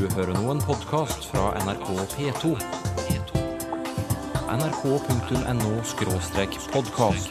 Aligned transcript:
Du 0.00 0.08
hører 0.16 0.32
nå 0.32 0.48
en 0.48 0.62
podkast 0.64 1.28
fra 1.28 1.52
NRK 1.60 1.92
P2. 2.14 2.56
nrk.no-podkast. 4.48 7.28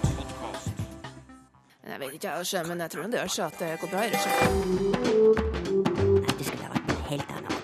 Jeg 1.90 1.98
vet 2.04 2.14
ikke, 2.14 2.30
jeg, 2.30 2.62
men 2.70 2.78
jeg 2.86 2.90
tror 2.94 3.10
det 3.10 3.18
gjør 3.18 3.34
seg 3.34 3.44
at 3.48 3.58
det 3.58 3.82
går 3.82 3.90
bra. 3.90 4.06
Ikke? 4.06 4.30
Det 6.30 6.46
skulle 6.46 6.66
ha 6.68 6.70
vært 6.76 6.94
helt 7.10 7.30
annet. 7.34 7.58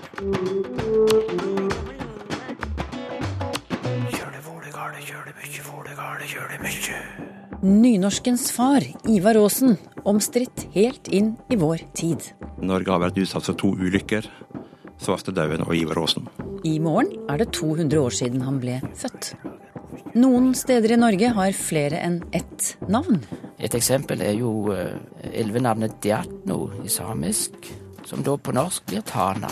Nynorskens 7.62 8.50
far, 8.58 8.82
Ivar 9.06 9.38
Aasen, 9.38 9.78
omstridt 10.02 10.66
helt 10.74 11.06
inn 11.14 11.38
i 11.54 11.62
vår 11.62 11.86
tid. 11.94 12.34
Norge 12.66 12.90
har 12.90 13.06
vært 13.06 13.22
utsatt 13.22 13.46
for 13.46 13.54
to 13.62 13.78
ulykker. 13.78 14.26
Svartedauden 15.06 15.66
og 15.66 15.76
Ivar 15.78 16.02
Aasen. 16.02 16.26
I 16.66 16.80
morgen 16.82 17.30
er 17.30 17.42
det 17.42 17.52
200 17.54 18.02
år 18.02 18.16
siden 18.16 18.42
han 18.46 18.58
ble 18.64 18.80
født. 18.98 19.34
Noen 20.16 20.54
steder 20.58 20.96
i 20.96 20.98
Norge 21.00 21.30
har 21.36 21.56
flere 21.58 22.00
enn 22.02 22.22
ett 22.36 22.74
navn. 22.92 23.20
Et 23.60 23.74
eksempel 23.76 24.24
er 24.24 24.38
jo 24.40 24.72
eh, 24.74 24.96
elvenavnet 25.42 25.98
Diatno 26.04 26.70
i 26.84 26.92
samisk, 26.92 27.70
som 28.08 28.24
da 28.26 28.38
på 28.40 28.54
norsk 28.56 28.86
blir 28.90 29.04
Tana. 29.08 29.52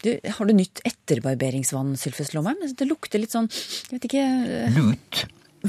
Du, 0.00 0.14
har 0.24 0.48
du 0.48 0.54
nytt 0.56 0.80
etterbarberingsvann, 0.88 1.92
Sylfus 2.00 2.32
Lomheim? 2.32 2.60
Det 2.72 2.86
lukter 2.88 3.20
litt 3.20 3.34
sånn 3.34 3.50
Jeg 3.52 3.98
vet 3.98 4.06
ikke 4.08 4.22
eh, 4.24 4.78
Lut. 4.78 5.24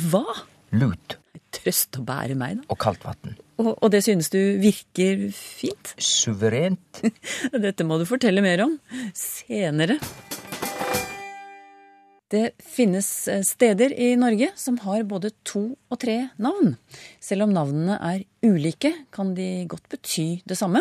Hva? 0.07 0.23
Lut. 0.71 1.17
Trøst 1.51 1.99
å 1.99 2.05
bære 2.07 2.37
meg, 2.39 2.61
da. 2.61 2.67
Og 2.71 2.79
kaldt 2.79 3.03
vann. 3.03 3.35
Og, 3.61 3.75
og 3.77 3.91
det 3.93 4.01
synes 4.07 4.31
du 4.33 4.39
virker 4.61 5.27
fint? 5.35 5.93
Suverent. 6.01 7.03
Dette 7.65 7.85
må 7.85 8.01
du 8.01 8.07
fortelle 8.09 8.43
mer 8.45 8.65
om 8.65 8.77
senere. 9.17 9.99
Det 12.31 12.53
finnes 12.63 13.07
eh, 13.27 13.41
steder 13.43 13.91
i 13.91 14.13
Norge 14.15 14.53
som 14.55 14.77
har 14.85 15.03
både 15.03 15.33
to 15.47 15.73
og 15.91 15.99
tre 15.99 16.15
navn. 16.39 16.77
Selv 17.19 17.43
om 17.43 17.51
navnene 17.51 17.97
er 17.99 18.23
ulike, 18.47 18.93
kan 19.11 19.33
de 19.35 19.65
godt 19.69 19.89
bety 19.91 20.39
det 20.47 20.55
samme. 20.55 20.79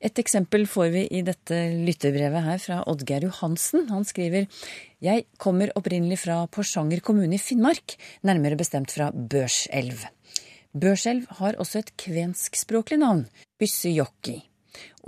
Et 0.00 0.22
eksempel 0.22 0.64
får 0.70 0.88
vi 0.94 1.04
i 1.12 1.20
dette 1.26 1.60
lyttebrevet 1.84 2.46
her 2.46 2.62
fra 2.62 2.80
Oddgeir 2.88 3.28
Johansen. 3.28 3.90
Han 3.92 4.08
skriver 4.08 4.48
Jeg 5.04 5.28
kommer 5.36 5.74
opprinnelig 5.76 6.22
fra 6.24 6.46
Porsanger 6.48 7.04
kommune 7.04 7.36
i 7.36 7.42
Finnmark, 7.42 7.98
nærmere 8.24 8.56
bestemt 8.56 8.96
fra 8.96 9.12
Børselv. 9.12 10.08
Børselv 10.76 11.26
har 11.40 11.56
også 11.58 11.82
et 11.82 11.94
kvenskspråklig 11.96 13.00
navn, 13.00 13.26
Byssejokki, 13.58 14.38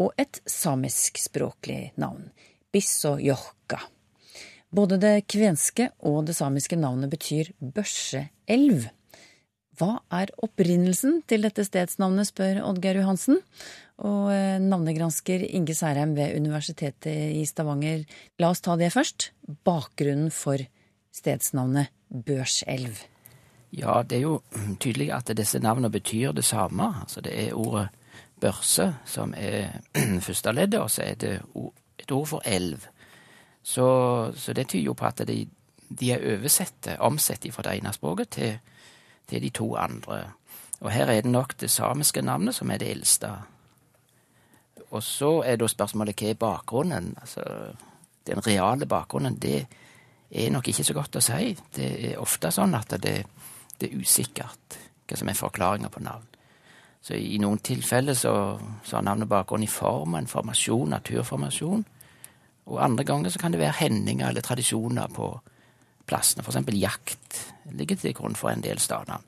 og 0.01 0.15
et 0.19 0.41
samiskspråklig 0.49 1.93
navn, 2.01 2.31
Bissojokka. 2.73 3.81
Både 4.71 5.01
det 5.03 5.27
kvenske 5.31 5.91
og 6.07 6.25
det 6.29 6.37
samiske 6.39 6.79
navnet 6.79 7.11
betyr 7.11 7.51
børseelv. 7.61 8.87
Hva 9.81 9.97
er 10.13 10.31
opprinnelsen 10.45 11.23
til 11.31 11.47
dette 11.47 11.65
stedsnavnet, 11.67 12.29
spør 12.29 12.61
Oddgeir 12.69 13.01
Johansen. 13.01 13.41
Og 14.01 14.29
eh, 14.33 14.61
navnegransker 14.63 15.43
Inge 15.49 15.75
Særheim 15.77 16.13
ved 16.17 16.37
Universitetet 16.37 17.33
i 17.37 17.47
Stavanger, 17.49 18.05
la 18.41 18.53
oss 18.53 18.63
ta 18.65 18.77
det 18.81 18.93
først. 18.95 19.31
Bakgrunnen 19.65 20.31
for 20.33 20.61
stedsnavnet 21.17 21.91
Børselv. 22.09 23.01
Ja, 23.73 24.03
det 24.03 24.19
er 24.19 24.23
jo 24.23 24.41
tydelig 24.83 25.13
at 25.15 25.31
disse 25.37 25.59
navnene 25.59 25.91
betyr 25.91 26.33
det 26.33 26.45
samme. 26.45 26.95
Altså 27.03 27.21
det 27.21 27.35
er 27.49 27.55
ordet 27.55 27.89
børse 28.41 28.95
som 29.07 29.35
er 29.37 29.81
første 30.27 30.53
leddet, 30.53 30.81
og 30.81 30.91
så 30.91 31.03
er 31.03 31.15
det 31.15 31.41
et 31.99 32.13
ord 32.13 32.27
for 32.27 32.43
elv. 32.45 32.87
Så, 33.63 34.33
så 34.37 34.53
det 34.53 34.69
tyder 34.69 34.85
jo 34.85 34.93
på 34.93 35.07
at 35.07 35.23
de, 35.29 35.47
de 36.01 36.13
er 36.13 36.37
oversette, 36.37 36.97
omsatt 37.01 37.47
fra 37.53 37.63
det 37.63 37.79
ene 37.79 37.93
språket 37.93 38.31
til, 38.31 38.59
til 39.29 39.43
de 39.43 39.51
to 39.51 39.75
andre. 39.77 40.23
Og 40.81 40.91
her 40.91 41.07
er 41.07 41.21
det 41.21 41.31
nok 41.31 41.55
det 41.61 41.71
samiske 41.71 42.23
navnet 42.23 42.55
som 42.55 42.71
er 42.71 42.79
det 42.79 42.91
eldste. 42.91 43.31
Og 44.91 45.03
så 45.03 45.43
er 45.47 45.57
da 45.57 45.69
spørsmålet 45.69 46.19
hva 46.19 46.31
er 46.31 46.41
bakgrunnen? 46.41 47.13
Altså, 47.21 47.45
den 48.27 48.47
reale 48.47 48.87
bakgrunnen, 48.87 49.37
det 49.37 49.67
er 50.31 50.51
nok 50.51 50.69
ikke 50.69 50.85
så 50.85 50.95
godt 50.95 51.17
å 51.17 51.23
si. 51.25 51.53
Det 51.77 51.91
er 52.11 52.23
ofte 52.23 52.51
sånn 52.55 52.75
at 52.75 52.97
det, 53.03 53.21
det 53.81 53.91
er 53.91 54.03
usikkert 54.03 54.79
hva 55.09 55.19
som 55.19 55.31
er 55.31 55.39
forklaringa 55.39 55.91
på 55.91 56.03
navn. 56.05 56.27
Så 57.03 57.17
i 57.17 57.39
noen 57.41 57.63
tilfeller 57.65 58.15
så, 58.15 58.35
så 58.85 58.99
har 58.99 59.07
navnet 59.07 59.31
bakgrunn 59.31 59.65
i 59.65 59.71
form, 59.71 60.15
en 60.19 60.29
formasjon, 60.29 60.93
naturformasjon. 60.93 61.85
Og 62.71 62.83
andre 62.85 63.07
ganger 63.09 63.33
så 63.33 63.41
kan 63.41 63.55
det 63.55 63.63
være 63.63 63.79
hendinger 63.81 64.29
eller 64.29 64.45
tradisjoner 64.45 65.09
på 65.15 65.33
plassene. 66.07 66.45
Eksempel 66.45 66.77
jakt 66.79 67.41
ligger 67.73 67.97
til 67.97 68.15
grunn 68.15 68.37
for 68.39 68.53
en 68.53 68.65
del 68.65 68.79
stadnavn. 68.83 69.25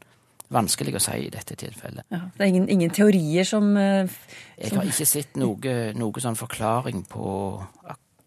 Vanskelig 0.53 0.99
å 0.99 1.01
si 1.01 1.17
i 1.25 1.33
dette 1.33 1.57
tilfellet. 1.57 2.05
Ja, 2.13 2.27
det 2.37 2.45
er 2.45 2.51
ingen, 2.53 2.69
ingen 2.69 2.93
teorier 2.93 3.47
som, 3.49 3.73
som, 3.73 4.17
Jeg 4.59 4.77
har 4.77 4.89
ikke 4.91 5.09
sett 5.09 5.39
noe, 5.41 5.77
noe 5.97 6.21
sånn 6.23 6.37
forklaring 6.37 7.07
på 7.09 7.29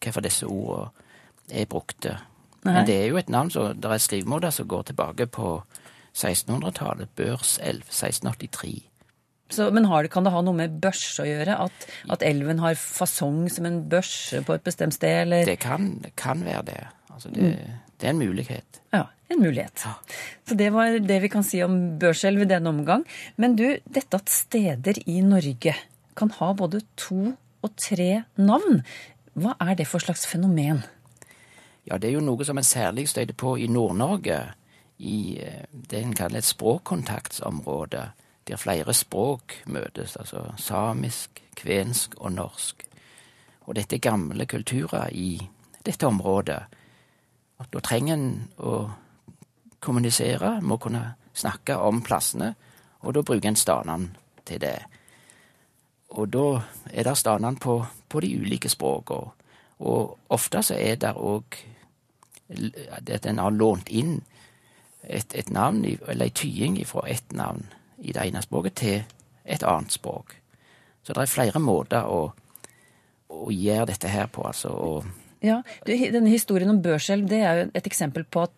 hvorfor 0.02 0.26
disse 0.26 0.50
ordene 0.50 1.04
er 1.54 1.68
brukte. 1.70 2.16
Nei. 2.66 2.74
Men 2.74 2.88
det 2.90 2.96
er 2.98 3.12
jo 3.12 3.20
et 3.22 3.30
navn 3.30 3.52
som 3.54 3.78
det 3.78 3.92
er 3.94 4.02
skrivemåter 4.02 4.54
som 4.56 4.68
går 4.68 4.88
tilbake 4.90 5.28
på 5.30 5.50
1600-tallet. 6.16 7.12
Børselv 7.20 7.86
1683. 7.92 8.76
Så, 9.54 9.70
men 9.72 9.86
har 9.86 10.04
det, 10.04 10.10
kan 10.14 10.26
det 10.26 10.34
ha 10.34 10.42
noe 10.42 10.58
med 10.58 10.80
børs 10.82 11.04
å 11.22 11.26
gjøre? 11.28 11.58
At, 11.68 11.88
at 12.12 12.24
elven 12.26 12.64
har 12.64 12.78
fasong 12.80 13.46
som 13.54 13.68
en 13.70 13.84
børse 13.92 14.42
på 14.46 14.56
et 14.58 14.66
bestemt 14.66 14.96
sted, 14.98 15.26
eller? 15.28 15.46
Det 15.46 15.60
kan, 15.62 15.92
kan 16.18 16.42
være 16.46 16.64
det. 16.72 16.80
Altså 17.14 17.30
det, 17.32 17.52
det 18.02 18.10
er 18.10 18.16
en 18.16 18.24
mulighet. 18.24 18.80
Ja, 18.96 19.06
en 19.32 19.44
mulighet. 19.44 19.86
Så 20.50 20.58
det 20.58 20.72
var 20.74 20.98
det 21.00 21.20
vi 21.24 21.30
kan 21.32 21.46
si 21.46 21.62
om 21.64 21.78
Børselv 22.02 22.42
i 22.44 22.50
denne 22.50 22.74
omgang. 22.74 23.06
Men 23.42 23.56
du, 23.60 23.68
dette 23.86 24.18
at 24.20 24.34
steder 24.34 25.00
i 25.06 25.22
Norge 25.26 25.76
kan 26.18 26.34
ha 26.40 26.52
både 26.58 26.82
to 27.00 27.36
og 27.66 27.72
tre 27.82 28.26
navn, 28.38 28.84
hva 29.36 29.56
er 29.62 29.78
det 29.80 29.88
for 29.90 30.04
slags 30.04 30.26
fenomen? 30.30 30.84
Ja, 31.86 31.98
det 32.02 32.10
er 32.10 32.18
jo 32.18 32.26
noe 32.26 32.46
som 32.48 32.58
en 32.58 32.66
særlig 32.66 33.08
støter 33.12 33.36
på 33.38 33.56
i 33.62 33.68
Nord-Norge, 33.70 34.40
i 34.98 35.40
eh, 35.42 35.66
det 35.72 36.02
en 36.02 36.16
kaller 36.16 36.38
et 36.38 36.48
språkkontaktsområde, 36.48 38.10
der 38.48 38.58
flere 38.62 38.94
språk 38.94 39.62
møtes, 39.66 40.16
altså 40.16 40.54
samisk, 40.58 41.42
kvensk 41.56 42.16
og 42.18 42.32
norsk. 42.32 42.86
Og 43.66 43.76
dette 43.76 43.96
er 43.96 44.06
gamle 44.06 44.46
kulturer 44.46 45.10
i 45.12 45.40
dette 45.86 46.08
området. 46.08 46.60
Og 47.58 47.72
da 47.74 47.82
trenger 47.82 48.14
en 48.14 48.28
å 48.58 48.76
kommunisere, 49.80 50.60
må 50.62 50.78
kunne 50.78 51.16
snakke 51.34 51.78
om 51.78 52.02
plassene, 52.06 52.54
og 53.02 53.14
da 53.14 53.24
bruker 53.26 53.50
en 53.50 53.60
stanene 53.60 54.14
til 54.46 54.62
det. 54.62 54.78
Og 56.16 56.30
da 56.30 56.46
er 56.94 57.04
det 57.04 57.18
stanene 57.18 57.60
på, 57.62 57.80
på 58.10 58.22
de 58.22 58.32
ulike 58.40 58.70
språkene. 58.70 59.34
Og 59.86 60.32
ofte 60.32 60.62
så 60.64 60.78
er 60.80 60.96
det 60.96 61.12
òg 61.20 61.58
at 62.96 63.26
en 63.26 63.42
har 63.42 63.52
lånt 63.52 63.90
inn 63.90 64.22
et, 65.08 65.36
et 65.36 65.50
navn, 65.54 65.84
eller 65.86 66.26
ei 66.28 66.34
tying 66.34 66.80
fra 66.88 67.06
ett 67.10 67.34
navn 67.36 67.66
i 68.02 68.14
det 68.16 68.26
ene 68.26 68.42
språket 68.44 68.76
til 68.82 68.98
et 69.46 69.64
annet 69.64 69.94
språk. 69.94 70.36
Så 71.06 71.14
det 71.14 71.22
er 71.26 71.32
flere 71.32 71.62
måter 71.62 72.08
å, 72.10 72.34
å 73.30 73.48
gjøre 73.54 73.92
dette 73.92 74.10
her 74.10 74.28
på, 74.34 74.46
altså. 74.50 74.74
Og 74.74 75.46
Ja, 75.46 75.62
du, 75.86 75.94
Denne 75.94 76.32
historien 76.34 76.72
om 76.72 76.82
Børselv 76.82 77.30
det 77.30 77.42
er 77.46 77.60
jo 77.60 77.66
et 77.78 77.90
eksempel 77.90 78.26
på 78.26 78.48
at 78.48 78.54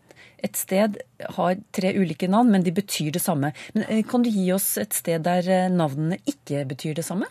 et 0.46 0.56
sted 0.56 1.00
har 1.36 1.58
tre 1.74 1.92
ulike 1.98 2.30
navn, 2.30 2.52
men 2.54 2.64
de 2.64 2.72
betyr 2.72 3.10
det 3.16 3.24
samme. 3.24 3.52
Men 3.74 3.88
eh, 3.90 4.04
Kan 4.06 4.24
du 4.24 4.30
gi 4.30 4.52
oss 4.54 4.76
et 4.78 4.94
sted 4.94 5.26
der 5.26 5.48
eh, 5.50 5.72
navnene 5.74 6.20
ikke 6.30 6.64
betyr 6.70 6.98
det 7.00 7.08
samme? 7.08 7.30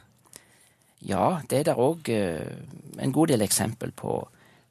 ja, 1.06 1.40
det 1.46 1.58
er 1.58 1.66
det 1.68 1.74
òg 1.78 2.08
en 2.10 3.12
god 3.14 3.28
del 3.30 3.44
eksempel 3.44 3.92
på. 3.94 4.16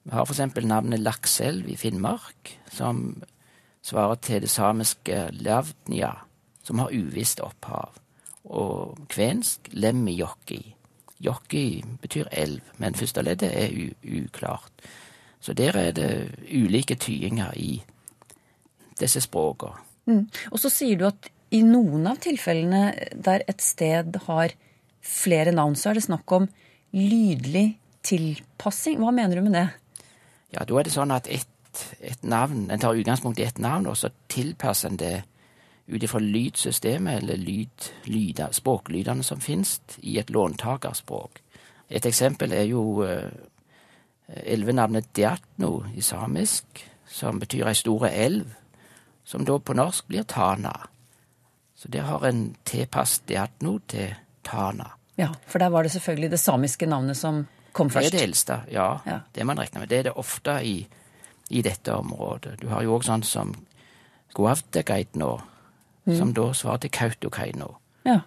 Vi 0.04 0.12
har 0.12 0.28
eksempel 0.28 0.66
navnet 0.68 1.00
Lakselv 1.00 1.70
i 1.70 1.78
Finnmark, 1.80 2.52
som 2.74 3.22
svarer 3.86 4.18
til 4.22 4.42
det 4.42 4.50
samiske 4.50 5.28
lavdnja, 5.46 6.12
som 6.66 6.82
har 6.82 6.94
uvisst 6.94 7.44
opphav. 7.46 8.00
Og 8.46 8.98
kvensk 9.10 9.70
Lemmijoki. 9.74 10.62
Jokki 11.24 11.84
betyr 12.02 12.28
elv, 12.32 12.62
men 12.78 12.98
første 12.98 13.24
leddet 13.24 13.52
er 13.54 13.72
uklart. 14.04 14.86
Så 15.40 15.54
der 15.54 15.78
er 15.78 15.92
det 15.96 16.10
ulike 16.50 16.98
tyinger 16.98 17.54
i 17.56 17.80
disse 19.00 19.22
språkene. 19.22 19.82
Mm. 20.06 20.28
Og 20.52 20.60
så 20.62 20.70
sier 20.70 21.00
du 21.00 21.08
at 21.08 21.30
i 21.56 21.62
noen 21.66 22.06
av 22.10 22.20
tilfellene 22.22 22.92
der 23.14 23.46
et 23.50 23.64
sted 23.64 24.18
har 24.28 24.54
flere 25.06 25.54
navn, 25.56 25.78
så 25.78 25.92
er 25.92 25.98
det 25.98 26.06
snakk 26.06 26.32
om 26.36 26.48
lydlig 26.96 27.68
tilpassing. 28.06 29.00
Hva 29.02 29.14
mener 29.16 29.38
du 29.38 29.46
med 29.46 29.58
det? 29.58 29.68
Ja, 30.54 30.66
da 30.66 30.80
er 30.80 30.88
det 30.88 30.94
sånn 30.94 31.14
at 31.14 31.30
et, 31.32 31.50
et 32.00 32.24
navn, 32.24 32.70
en 32.72 32.80
tar 32.80 32.98
utgangspunkt 32.98 33.40
i 33.40 33.48
et 33.48 33.60
navn, 33.60 33.88
og 33.88 33.98
så 33.98 34.10
tilpasser 34.30 34.90
en 34.90 35.00
det 35.00 35.16
ut 35.88 36.04
ifra 36.04 36.20
lydsystemet 36.20 37.22
eller 37.22 37.38
lyd, 37.38 37.90
lyder, 38.10 38.52
språklydene 38.52 39.24
som 39.24 39.42
finnes 39.42 39.78
i 40.02 40.18
et 40.18 40.32
låntakerspråk. 40.34 41.42
Et 41.90 42.06
eksempel 42.06 42.56
er 42.58 42.66
jo 42.66 43.04
uh, 43.06 43.30
elvenavnet 44.28 45.12
Diatno 45.16 45.84
i 45.94 46.02
samisk, 46.02 46.82
som 47.06 47.40
betyr 47.40 47.70
ei 47.70 47.78
store 47.78 48.10
elv, 48.12 48.56
som 49.26 49.46
da 49.46 49.60
på 49.62 49.76
norsk 49.78 50.08
blir 50.10 50.26
Tana. 50.30 50.74
Så 51.76 51.92
der 51.94 52.08
har 52.10 52.26
en 52.26 52.56
tilpasset 52.66 53.28
Diatno 53.30 53.78
til 53.88 54.16
Tana. 54.44 54.90
Ja, 55.18 55.30
For 55.48 55.60
der 55.60 55.70
var 55.70 55.84
det 55.84 55.92
selvfølgelig 55.92 56.32
det 56.32 56.40
samiske 56.40 56.86
navnet 56.86 57.18
som 57.18 57.46
kom 57.72 57.90
først. 57.90 58.12
Det 58.12 58.14
er 58.14 58.18
det 58.18 58.24
eldste, 58.24 58.60
ja. 58.72 58.90
Ja. 59.06 59.20
Det 59.36 59.46
man 59.46 59.60
regner 59.60 59.80
med. 59.80 59.90
Det 59.90 60.00
er 60.00 60.04
det 60.10 60.14
ofte 60.16 60.60
i, 60.64 60.88
i 61.50 61.62
dette 61.66 61.94
området. 61.94 62.58
Du 62.62 62.70
har 62.72 62.86
jo 62.86 62.98
òg 62.98 63.06
sånn 63.06 63.24
som 63.26 63.54
Guavtegaitno, 64.36 65.34
som 66.06 66.34
da 66.36 66.50
svarer 66.54 66.86
til 66.86 66.94
Kautokeino. 66.94 67.70
Ja. 68.06 68.20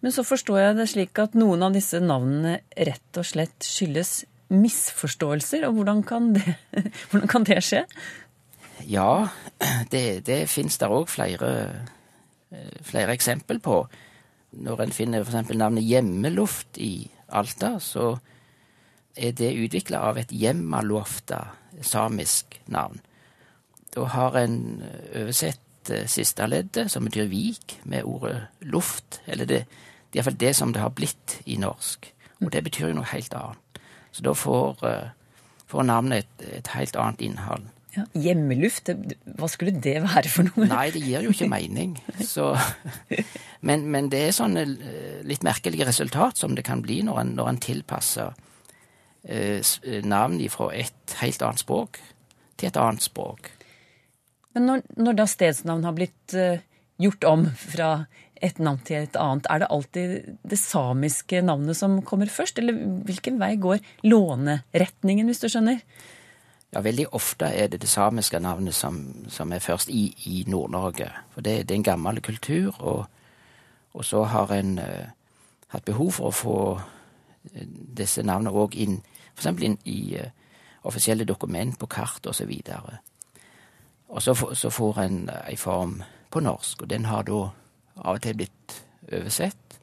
Men 0.00 0.14
så 0.14 0.22
forstår 0.24 0.60
jeg 0.60 0.76
det 0.78 0.88
slik 0.92 1.18
at 1.20 1.34
noen 1.38 1.64
av 1.66 1.74
disse 1.74 2.00
navnene 2.00 2.60
rett 2.76 3.18
og 3.18 3.26
slett 3.26 3.66
skyldes 3.66 4.22
misforståelser. 4.54 5.66
Og 5.68 5.80
hvordan 5.80 6.04
kan 6.06 6.32
det, 6.36 6.56
hvordan 7.10 7.30
kan 7.30 7.46
det 7.48 7.60
skje? 7.66 7.84
Ja, 8.86 9.28
det, 9.90 10.24
det 10.28 10.44
fins 10.48 10.78
der 10.78 10.94
òg 10.94 11.10
flere, 11.10 11.50
eh, 12.54 12.78
flere 12.86 13.16
eksempel 13.16 13.60
på. 13.60 13.82
Når 14.58 14.84
en 14.84 14.94
finner 14.94 15.26
f.eks. 15.26 15.50
navnet 15.50 15.84
Hjemmeluft 15.84 16.78
i 16.80 17.08
Alta, 17.28 17.76
så 17.82 18.14
er 19.18 19.34
det 19.36 19.56
utvikla 19.58 20.06
av 20.08 20.20
et 20.22 20.30
Hjemmalofta 20.32 21.42
samisk 21.82 22.60
navn. 22.66 23.00
Da 23.94 24.04
har 24.12 24.36
en 24.38 24.82
oversett 25.16 25.90
eh, 25.90 26.06
siste 26.10 26.46
leddet, 26.46 26.90
som 26.92 27.04
betyr 27.08 27.30
vik, 27.30 27.78
med 27.84 28.04
ordet 28.04 28.42
luft. 28.60 29.20
Eller 29.26 29.48
det, 29.48 29.64
det 30.12 30.18
er 30.18 30.22
iallfall 30.22 30.40
det 30.40 30.54
som 30.56 30.74
det 30.74 30.82
har 30.84 30.94
blitt 30.94 31.38
i 31.46 31.56
norsk. 31.60 32.12
Og 32.42 32.52
det 32.52 32.64
betyr 32.66 32.90
jo 32.90 33.00
noe 33.00 33.10
helt 33.12 33.34
annet. 33.34 33.82
Så 34.12 34.24
da 34.26 34.34
får, 34.34 34.84
eh, 34.86 35.10
får 35.66 35.88
navnet 35.88 36.24
et, 36.24 36.48
et 36.60 36.72
helt 36.76 36.96
annet 36.96 37.26
innhold. 37.26 37.68
Ja, 37.96 38.04
hjemmeluft, 38.20 38.90
hva 39.38 39.48
skulle 39.50 39.72
det 39.72 39.96
være 40.04 40.30
for 40.30 40.46
noe? 40.46 40.66
Nei, 40.68 40.88
det 40.94 41.00
gir 41.02 41.24
jo 41.24 41.32
ikke 41.32 41.48
mening. 41.56 41.96
Så, 42.20 42.52
men, 43.64 43.86
men 43.90 44.10
det 44.12 44.26
er 44.26 44.36
sånne 44.36 44.66
eh, 44.68 45.22
litt 45.26 45.46
merkelige 45.46 45.88
resultat 45.88 46.38
som 46.38 46.54
det 46.58 46.66
kan 46.68 46.84
bli 46.84 47.00
når 47.06 47.24
en, 47.24 47.32
når 47.38 47.54
en 47.54 47.62
tilpasser 47.64 48.28
eh, 48.34 48.44
navn 50.06 50.38
fra 50.52 50.68
et 50.76 51.14
helt 51.20 51.42
annet 51.42 51.60
språk 51.60 51.98
til 52.58 52.70
et 52.70 52.78
annet 52.80 53.04
språk. 53.04 53.50
Men 54.56 54.66
når, 54.66 54.84
når 54.98 55.18
da 55.18 55.26
stedsnavn 55.30 55.86
har 55.86 55.94
blitt 55.96 56.34
eh, 56.34 56.64
gjort 56.98 57.26
om 57.28 57.46
fra 57.54 57.90
et 58.42 58.58
navn 58.62 58.80
til 58.86 59.04
et 59.04 59.18
annet, 59.18 59.46
er 59.50 59.62
det 59.62 59.70
alltid 59.74 60.14
det 60.50 60.58
samiske 60.58 61.42
navnet 61.46 61.78
som 61.78 61.98
kommer 62.06 62.30
først? 62.30 62.58
Eller 62.58 62.78
hvilken 63.06 63.38
vei 63.42 63.54
går 63.60 63.82
låneretningen, 64.06 65.30
hvis 65.30 65.42
du 65.42 65.48
skjønner? 65.50 65.82
Ja, 66.74 66.82
veldig 66.84 67.08
ofte 67.16 67.48
er 67.48 67.70
det 67.72 67.80
det 67.82 67.90
samiske 67.90 68.40
navnet 68.44 68.76
som, 68.76 68.98
som 69.32 69.54
er 69.54 69.64
først 69.64 69.90
i, 69.94 70.10
i 70.28 70.42
Nord-Norge. 70.50 71.08
For 71.32 71.44
det, 71.44 71.62
det 71.68 71.74
er 71.74 71.80
en 71.80 71.90
gammel 71.94 72.20
kultur, 72.22 72.74
og, 72.78 73.06
og 73.94 74.04
så 74.04 74.26
har 74.28 74.52
en 74.52 74.74
uh, 74.82 75.08
hatt 75.72 75.86
behov 75.88 76.12
for 76.18 76.28
å 76.28 76.36
få 76.36 76.58
eh, 76.76 76.97
disse 77.98 78.22
navnene 78.22 78.54
òg 78.54 78.76
inn, 78.78 79.00
f.eks. 79.34 79.50
inn 79.64 79.78
i 79.88 79.98
eh, 80.18 80.30
offisielle 80.88 81.26
dokument 81.28 81.78
på 81.78 81.88
kart 81.90 82.26
osv. 82.26 82.52
Og, 84.08 84.22
så, 84.22 84.32
og 84.32 84.56
så 84.56 84.70
får 84.70 85.02
en 85.04 85.20
eh, 85.28 85.52
ei 85.52 85.56
form 85.56 86.00
på 86.30 86.42
norsk, 86.44 86.82
og 86.82 86.90
den 86.90 87.08
har 87.08 87.26
da 87.28 87.48
av 87.98 88.14
og 88.16 88.22
til 88.22 88.36
blitt 88.38 88.80
oversett, 89.08 89.78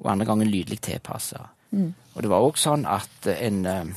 og 0.00 0.12
andre 0.12 0.26
ganger 0.26 0.48
lydelig 0.48 0.80
tilpassa. 0.80 1.50
Og 1.70 2.22
det 2.22 2.30
var 2.30 2.42
òg 2.42 2.56
sånn 2.58 2.86
at 2.88 3.28
en 3.30 3.66
eh, 3.68 3.90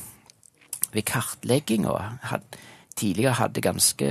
ved 0.94 1.06
kartlegginga 1.10 1.94
had, 2.30 2.44
tidligere 2.94 3.38
hadde 3.40 3.64
ganske 3.64 4.10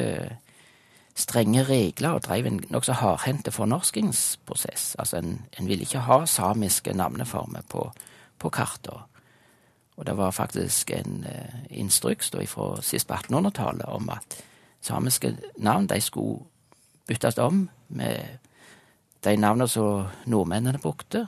strenge 1.15 1.63
regler 1.63 2.17
og 2.17 2.25
drev 2.25 2.47
en 2.49 2.59
nokså 2.73 2.97
hardhendt 2.99 3.51
fornorskingsprosess. 3.53 4.95
Altså 4.99 5.21
en, 5.21 5.37
en 5.59 5.69
ville 5.69 5.85
ikke 5.85 6.03
ha 6.07 6.23
samiske 6.25 6.93
navneformer 6.97 7.63
på, 7.69 7.85
på 8.43 8.51
kartene. 8.53 9.07
Og 9.93 10.07
det 10.07 10.15
var 10.17 10.33
faktisk 10.33 10.89
en 10.95 11.21
eh, 11.29 11.59
instruks 11.69 12.31
da 12.33 12.41
fra 12.49 12.81
sist 12.81 13.07
på 13.07 13.13
1800-tallet 13.13 13.85
om 13.93 14.09
at 14.09 14.39
samiske 14.81 15.35
navn 15.61 15.87
de 15.87 15.99
skulle 16.01 16.47
byttes 17.07 17.37
om 17.37 17.67
med 17.87 18.39
de 19.23 19.35
navnene 19.37 19.69
som 19.69 20.09
nordmennene 20.25 20.81
brukte, 20.81 21.27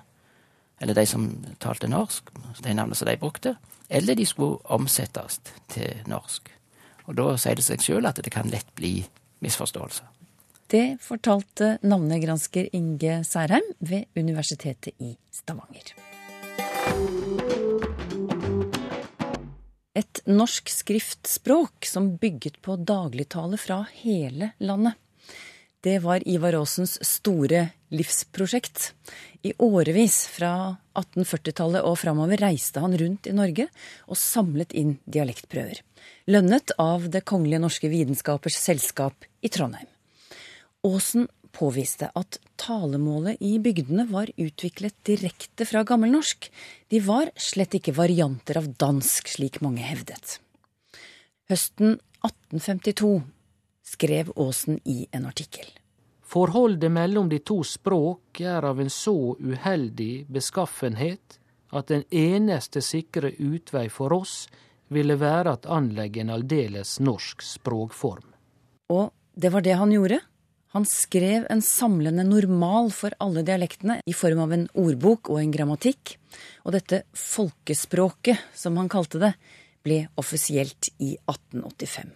eller 0.82 0.98
de 0.98 1.06
som 1.08 1.30
talte 1.62 1.88
norsk, 1.88 2.32
de 2.64 2.74
navnene 2.74 2.98
som 2.98 3.08
de 3.08 3.18
brukte, 3.22 3.56
eller 3.90 4.18
de 4.18 4.26
skulle 4.26 4.60
omsettes 4.66 5.40
til 5.72 6.02
norsk. 6.10 6.50
Og 7.06 7.16
da 7.20 7.36
sier 7.38 7.56
det 7.60 7.68
seg 7.68 7.86
sjøl 7.86 8.10
at 8.10 8.20
det 8.20 8.34
kan 8.34 8.50
lett 8.50 8.74
bli 8.76 8.98
misforståelser. 9.46 10.10
Det 10.74 10.98
fortalte 11.06 11.76
navnegransker 11.86 12.74
Inge 12.74 13.20
Særheim 13.24 13.70
ved 13.80 14.10
Universitetet 14.18 14.98
i 14.98 15.14
Stavanger. 15.32 15.94
Et 19.96 20.22
norsk 20.28 20.70
skriftspråk 20.70 21.88
som 21.88 22.18
bygget 22.20 22.62
på 22.62 22.76
dagligtale 22.76 23.58
fra 23.58 23.86
hele 24.04 24.52
landet. 24.60 24.94
Det 25.86 26.00
var 26.02 26.24
Ivar 26.28 26.58
Aasens 26.58 26.98
store 27.06 27.68
livsprosjekt. 27.94 28.94
I 29.46 29.54
årevis, 29.62 30.24
fra 30.34 30.76
1840-tallet 30.98 31.86
og 31.86 32.00
framover, 32.02 32.42
reiste 32.42 32.82
han 32.82 32.98
rundt 32.98 33.30
i 33.30 33.36
Norge 33.38 33.68
og 34.10 34.18
samlet 34.18 34.74
inn 34.74 34.96
dialektprøver. 35.06 35.84
Lønnet 36.34 36.74
av 36.82 37.06
Det 37.14 37.22
kongelige 37.22 37.62
norske 37.62 37.92
vitenskapers 37.92 38.58
selskap 38.58 39.30
i 39.46 39.52
Trondheim. 39.54 39.86
Aasen 40.90 41.30
påviste 41.56 42.10
at 42.20 42.40
talemålet 42.60 43.40
i 43.40 43.56
bygdene 43.64 44.06
var 44.10 44.32
utviklet 44.36 44.96
direkte 45.08 45.68
fra 45.68 45.86
gammelnorsk. 45.88 46.50
De 46.92 47.00
var 47.04 47.32
slett 47.40 47.78
ikke 47.80 47.96
varianter 47.96 48.60
av 48.60 48.68
dansk, 48.76 49.32
slik 49.38 49.62
mange 49.64 49.86
hevdet. 49.86 50.38
Høsten 51.50 51.98
1852 52.26 53.16
skrev 53.86 54.32
Aasen 54.36 54.80
i 54.84 55.06
en 55.12 55.28
artikkel. 55.30 55.68
Forholdet 56.26 56.92
mellom 56.92 57.30
de 57.30 57.40
to 57.40 57.62
språk 57.64 58.42
er 58.42 58.66
av 58.66 58.82
en 58.82 58.90
så 58.90 59.36
uheldig 59.40 60.26
beskaffenhet 60.28 61.40
at 61.76 61.92
den 61.92 62.04
eneste 62.10 62.82
sikre 62.82 63.32
utvei 63.38 63.88
for 63.94 64.14
oss 64.16 64.48
ville 64.94 65.18
være 65.22 65.54
at 65.58 65.68
anlegge 65.70 66.24
en 66.24 66.34
aldeles 66.34 66.98
norsk 67.00 67.46
språkform. 67.46 68.26
Og 68.94 69.14
det 69.34 69.52
var 69.54 69.66
det 69.66 69.78
han 69.78 69.94
gjorde. 69.94 70.20
Han 70.76 70.84
skrev 70.84 71.46
en 71.50 71.62
samlende 71.64 72.26
normal 72.28 72.90
for 72.92 73.16
alle 73.24 73.46
dialektene 73.48 74.02
i 74.04 74.14
form 74.14 74.42
av 74.44 74.52
en 74.52 74.66
ordbok 74.76 75.30
og 75.32 75.40
en 75.40 75.54
grammatikk. 75.54 76.18
Og 76.68 76.76
dette 76.76 77.06
folkespråket, 77.16 78.42
som 78.52 78.76
han 78.82 78.92
kalte 78.92 79.22
det, 79.22 79.32
ble 79.88 80.02
offisielt 80.20 80.90
i 81.00 81.14
1885. 81.32 82.12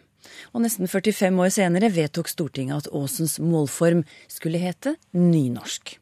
Og 0.51 0.65
nesten 0.65 0.91
45 0.91 1.39
år 1.39 1.55
senere 1.55 1.91
vedtok 1.93 2.27
Stortinget 2.27 2.83
at 2.83 2.91
Aasens 2.91 3.37
målform 3.39 4.03
skulle 4.27 4.59
hete 4.59 4.97
nynorsk. 5.15 5.95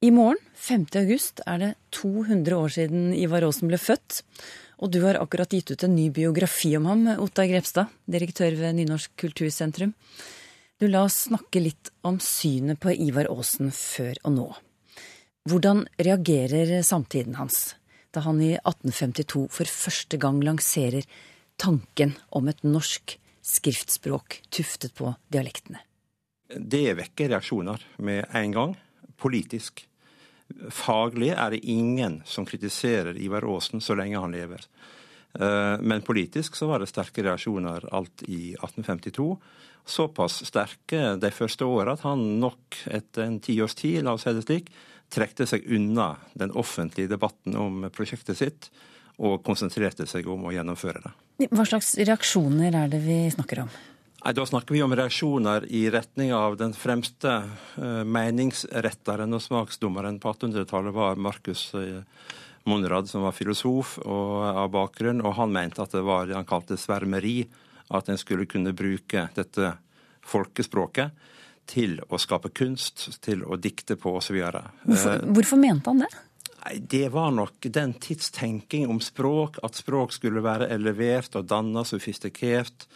I 0.00 0.14
morgen, 0.16 0.40
5. 0.56 0.88
august, 0.96 1.44
er 1.44 1.60
det 1.60 1.72
200 1.92 2.56
år 2.56 2.72
siden 2.72 3.12
Ivar 3.12 3.44
Aasen 3.44 3.68
ble 3.68 3.76
født. 3.76 4.22
Og 4.80 4.96
du 4.96 5.02
har 5.04 5.20
akkurat 5.20 5.52
gitt 5.52 5.74
ut 5.74 5.84
en 5.84 5.92
ny 5.92 6.08
biografi 6.08 6.72
om 6.80 6.88
ham, 6.88 7.08
Ottar 7.20 7.52
Grepstad, 7.52 7.92
direktør 8.08 8.56
ved 8.56 8.78
Nynorsk 8.80 9.12
kultursentrum. 9.20 9.92
Du 10.80 10.88
La 10.88 11.02
oss 11.04 11.26
snakke 11.26 11.60
litt 11.60 11.90
om 12.08 12.16
synet 12.24 12.78
på 12.80 12.94
Ivar 13.04 13.26
Aasen 13.28 13.68
før 13.68 14.16
og 14.24 14.32
nå. 14.32 14.46
Hvordan 15.44 15.82
reagerer 16.00 16.80
samtiden 16.80 17.36
hans 17.36 17.74
da 18.16 18.22
han 18.24 18.40
i 18.40 18.54
1852 18.54 19.42
for 19.52 19.68
første 19.68 20.16
gang 20.22 20.38
lanserer 20.40 21.04
tanken 21.60 22.14
om 22.32 22.48
et 22.48 22.64
norsk 22.64 23.12
skriftspråk 23.44 24.38
tuftet 24.48 24.96
på 24.96 25.12
dialektene? 25.28 25.82
Det 26.48 26.96
vekker 26.96 27.28
reaksjoner 27.34 27.84
med 28.00 28.32
en 28.40 28.56
gang, 28.56 28.72
politisk. 29.20 29.84
Faglig 30.72 31.34
er 31.34 31.52
det 31.52 31.60
ingen 31.60 32.22
som 32.24 32.48
kritiserer 32.48 33.20
Ivar 33.20 33.44
Aasen 33.44 33.84
så 33.84 34.00
lenge 34.00 34.24
han 34.24 34.32
lever. 34.32 34.64
Eh, 35.34 35.76
Men 35.80 36.02
politisk 36.02 36.56
så 36.56 36.66
var 36.66 36.80
det 36.80 36.90
sterke 36.90 37.22
reaksjoner 37.22 37.88
alt 37.94 38.22
i 38.26 38.54
1852. 38.58 39.36
Såpass 39.86 40.44
sterke 40.46 41.16
de 41.20 41.30
første 41.30 41.64
åra 41.64 41.94
at 41.96 42.04
han 42.06 42.40
nok 42.40 42.82
etter 42.86 43.26
en 43.26 43.40
tiårs 43.40 43.74
tid, 43.74 44.02
la 44.04 44.14
oss 44.14 44.26
si 44.26 44.34
det 44.36 44.44
slik, 44.46 44.70
trekte 45.10 45.46
seg 45.46 45.66
unna 45.66 46.14
den 46.38 46.52
offentlige 46.54 47.10
debatten 47.10 47.56
om 47.58 47.86
prosjektet 47.94 48.38
sitt, 48.38 48.70
og 49.20 49.42
konsentrerte 49.44 50.06
seg 50.08 50.28
om 50.30 50.46
å 50.48 50.52
gjennomføre 50.54 51.02
det. 51.04 51.12
Hva 51.50 51.64
slags 51.68 51.94
reaksjoner 51.98 52.76
er 52.76 52.92
det 52.92 53.00
vi 53.04 53.22
snakker 53.32 53.64
om? 53.64 53.72
Nei, 54.20 54.32
Da 54.36 54.46
snakker 54.46 54.76
vi 54.76 54.82
om 54.84 54.94
reaksjoner 54.96 55.66
i 55.72 55.88
retning 55.90 56.32
av 56.36 56.56
den 56.60 56.72
fremste 56.76 57.40
uh, 57.76 58.04
meningsretteren 58.04 59.32
og 59.36 59.42
smaksdommeren 59.44 60.20
på 60.20 60.32
1800-tallet 60.32 60.96
var 60.96 61.20
Markus 61.20 61.70
uh, 61.74 62.02
Monrad, 62.68 63.08
som 63.08 63.24
var 63.24 63.32
filosof 63.36 63.98
og, 64.04 64.34
av 64.50 64.70
bakgrunn, 64.74 65.22
og 65.24 65.36
han 65.38 65.52
mente 65.54 65.82
at 65.82 65.94
det 65.96 66.04
var 66.06 66.28
det 66.28 66.36
han 66.36 66.48
kalte 66.48 66.78
svermeri, 66.80 67.44
at 67.90 68.08
en 68.10 68.20
skulle 68.20 68.46
kunne 68.46 68.74
bruke 68.76 69.28
dette 69.34 69.72
folkespråket 70.26 71.28
til 71.70 71.98
å 72.08 72.18
skape 72.20 72.50
kunst, 72.54 73.06
til 73.24 73.44
å 73.46 73.56
dikte 73.56 73.96
på 73.98 74.12
osv. 74.18 74.36
Hvorfor, 74.84 75.22
uh, 75.22 75.30
hvorfor 75.34 75.60
mente 75.62 75.90
han 75.90 76.04
det? 76.04 76.10
Nei, 76.60 76.74
Det 76.92 77.06
var 77.14 77.32
nok 77.34 77.70
den 77.72 77.94
tidstenking 78.02 78.90
om 78.90 79.00
språk, 79.00 79.58
at 79.64 79.78
språk 79.78 80.12
skulle 80.14 80.44
være 80.44 80.68
elevert 80.74 81.38
og 81.40 81.48
danna, 81.48 81.86
sofistikert 81.88 82.86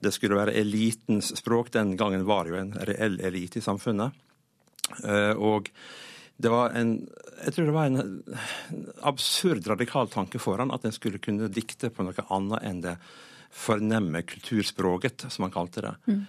det 0.00 0.12
skulle 0.16 0.38
være 0.38 0.56
elitens 0.56 1.34
språk. 1.36 1.72
Den 1.72 1.96
gangen 2.00 2.24
var 2.28 2.44
det 2.44 2.54
jo 2.54 2.60
en 2.60 2.72
reell 2.88 3.18
elite 3.20 3.60
i 3.60 3.64
samfunnet. 3.64 4.16
Eh, 5.04 5.36
og 5.36 5.68
det 6.40 6.52
var 6.52 6.76
en 6.78 6.94
jeg 7.40 7.54
tror 7.54 7.68
det 7.70 7.72
var 7.72 7.88
en 7.88 8.22
absurd 9.08 9.66
radikal 9.70 10.08
tanke 10.12 10.40
for 10.42 10.60
han 10.60 10.72
at 10.74 10.84
en 10.84 10.92
skulle 10.92 11.20
kunne 11.22 11.48
dikte 11.48 11.88
på 11.88 12.04
noe 12.04 12.24
annet 12.28 12.66
enn 12.68 12.82
det 12.84 12.96
fornemme 13.50 14.22
kulturspråket, 14.28 15.24
som 15.28 15.46
han 15.46 15.54
kalte 15.54 15.82
det. 15.86 15.94
Mm. 16.06 16.26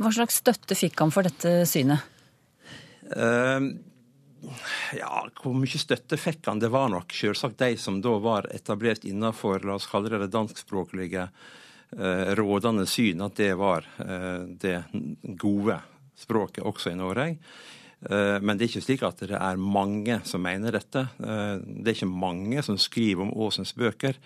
Hva 0.00 0.12
slags 0.14 0.40
støtte 0.40 0.76
fikk 0.78 1.00
han 1.02 1.12
for 1.12 1.26
dette 1.26 1.64
synet? 1.68 2.04
Uh, 3.10 3.72
ja, 4.96 5.24
hvor 5.42 5.56
mye 5.56 5.80
støtte 5.80 6.20
fikk 6.20 6.46
han? 6.48 6.62
Det 6.62 6.70
var 6.72 6.92
nok 6.92 7.12
selvsagt 7.16 7.58
de 7.60 7.74
som 7.80 7.98
da 8.04 8.14
var 8.22 8.48
etablert 8.54 9.04
innenfor 9.08 9.66
la 9.66 9.80
oss 9.80 9.88
kalle 9.90 10.12
det 10.12 10.30
danskspråklige 10.32 11.26
uh, 11.26 12.30
rådende 12.38 12.86
syn 12.88 13.26
at 13.26 13.36
det 13.40 13.52
var 13.60 13.88
uh, 13.98 14.46
det 14.62 14.78
gode 15.40 15.80
språket 16.20 16.64
også 16.68 16.94
i 16.94 17.00
Norge. 17.00 17.34
Eh, 18.08 18.38
men 18.40 18.56
det 18.56 18.66
er 18.66 18.72
ikke 18.72 18.84
slik 18.86 19.04
at 19.06 19.24
det 19.26 19.36
er 19.36 19.60
mange 19.60 20.20
som 20.28 20.44
mener 20.44 20.76
dette. 20.78 21.06
Det 21.18 21.88
er 21.88 21.96
ikke 21.96 22.10
mange 22.10 22.62
som 22.66 22.78
skriver 22.80 23.26
om 23.26 23.34
Aasens 23.34 23.74
bøker 23.76 24.18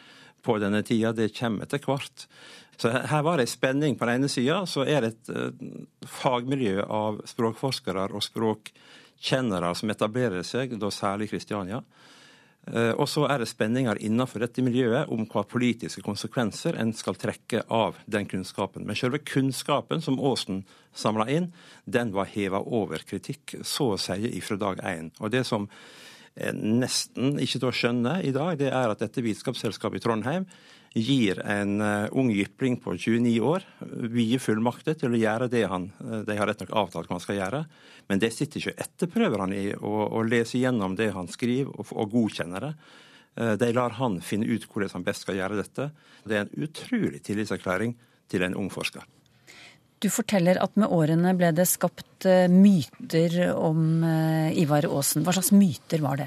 på 0.44 0.58
denne 0.62 0.84
tida. 0.86 1.14
Det 1.16 1.32
kommer 1.36 1.66
etter 1.66 1.82
hvert. 1.82 2.26
Så 2.76 2.90
her 2.90 3.22
var 3.22 3.38
det 3.38 3.46
en 3.46 3.54
spenning. 3.54 3.98
På 3.98 4.06
den 4.08 4.22
ene 4.22 4.30
sida 4.30 4.64
så 4.66 4.86
er 4.86 5.04
det 5.04 5.12
et 5.14 6.08
fagmiljø 6.10 6.82
av 6.82 7.20
språkforskere 7.30 8.08
og 8.10 8.24
språkkjennere 8.26 9.70
som 9.78 9.94
etablerer 9.94 10.42
seg, 10.46 10.74
da 10.78 10.90
særlig 10.90 11.30
i 11.30 11.36
Kristiania. 11.36 11.84
Eh, 12.66 12.92
og 12.96 13.08
så 13.10 13.26
er 13.28 13.42
det 13.42 13.50
spenninger 13.50 13.98
innenfor 14.06 14.40
dette 14.40 14.62
miljøet 14.64 15.10
om 15.12 15.26
hva 15.28 15.42
politiske 15.48 16.04
konsekvenser 16.04 16.78
en 16.80 16.94
skal 16.96 17.18
trekke 17.20 17.64
av 17.68 17.98
den 18.08 18.28
kunnskapen. 18.30 18.86
Men 18.88 18.96
selve 18.96 19.20
kunnskapen 19.20 20.00
som 20.04 20.16
Aasen 20.16 20.62
samla 20.96 21.28
inn, 21.32 21.50
den 21.84 22.14
var 22.14 22.30
heva 22.32 22.62
over 22.64 23.04
kritikk, 23.04 23.58
så 23.66 23.94
å 23.94 24.00
si 24.00 24.30
ifra 24.32 24.56
dag 24.60 24.80
én. 24.86 25.12
Og 25.20 25.34
det 25.34 25.44
som 25.48 25.68
nesten 26.34 27.36
ikke 27.38 27.60
til 27.60 27.68
å 27.68 27.74
skjønne 27.74 28.16
i 28.26 28.32
dag, 28.34 28.56
det 28.58 28.72
er 28.72 28.90
at 28.90 29.02
dette 29.02 29.22
vitenskapsselskapet 29.22 30.00
i 30.00 30.02
Trondheim 30.02 30.46
gir 30.94 31.40
en 31.50 31.80
uh, 31.82 32.10
ung 32.14 32.28
jypling 32.30 32.76
på 32.82 32.94
29 32.94 33.32
år 33.42 33.64
vide 34.14 34.38
fullmakter 34.42 34.94
til 34.98 35.14
å 35.14 35.18
gjøre 35.18 35.48
det 35.50 35.64
han, 35.70 35.88
uh, 36.02 36.20
de 36.26 36.36
har 36.38 36.46
rett 36.46 36.62
nok 36.62 36.74
avtalt 36.84 37.10
han 37.10 37.22
skal 37.22 37.38
gjøre. 37.40 37.64
Men 38.10 38.22
det 38.22 38.30
sitter 38.34 38.60
ikke 38.60 38.86
etterprøver 38.86 39.42
han 39.42 39.54
i 39.54 39.64
å 39.74 40.22
lese 40.26 40.60
gjennom 40.62 40.94
det 40.98 41.10
han 41.16 41.30
skriver, 41.30 41.72
og, 41.74 41.90
og 41.94 42.14
godkjenner 42.14 42.68
det. 42.68 42.74
De 43.58 43.66
lar 43.74 43.96
han 43.98 44.20
finne 44.22 44.46
ut 44.46 44.62
hvordan 44.70 44.92
han 44.94 45.06
best 45.08 45.24
skal 45.24 45.34
gjøre 45.34 45.58
dette. 45.58 45.88
Det 46.22 46.36
er 46.38 46.44
en 46.44 46.66
utrolig 46.68 47.18
tillitserklæring 47.26 47.96
til 48.30 48.46
en 48.46 48.54
ung 48.60 48.68
forsker. 48.70 49.02
Du 50.04 50.10
forteller 50.12 50.60
at 50.60 50.74
med 50.76 50.92
årene 50.92 51.32
ble 51.38 51.48
det 51.56 51.64
skapt 51.70 52.26
myter 52.52 53.38
om 53.56 54.04
Ivar 54.52 54.84
Aasen. 54.84 55.24
Hva 55.24 55.32
slags 55.32 55.48
myter 55.56 56.04
var 56.04 56.20
det? 56.20 56.26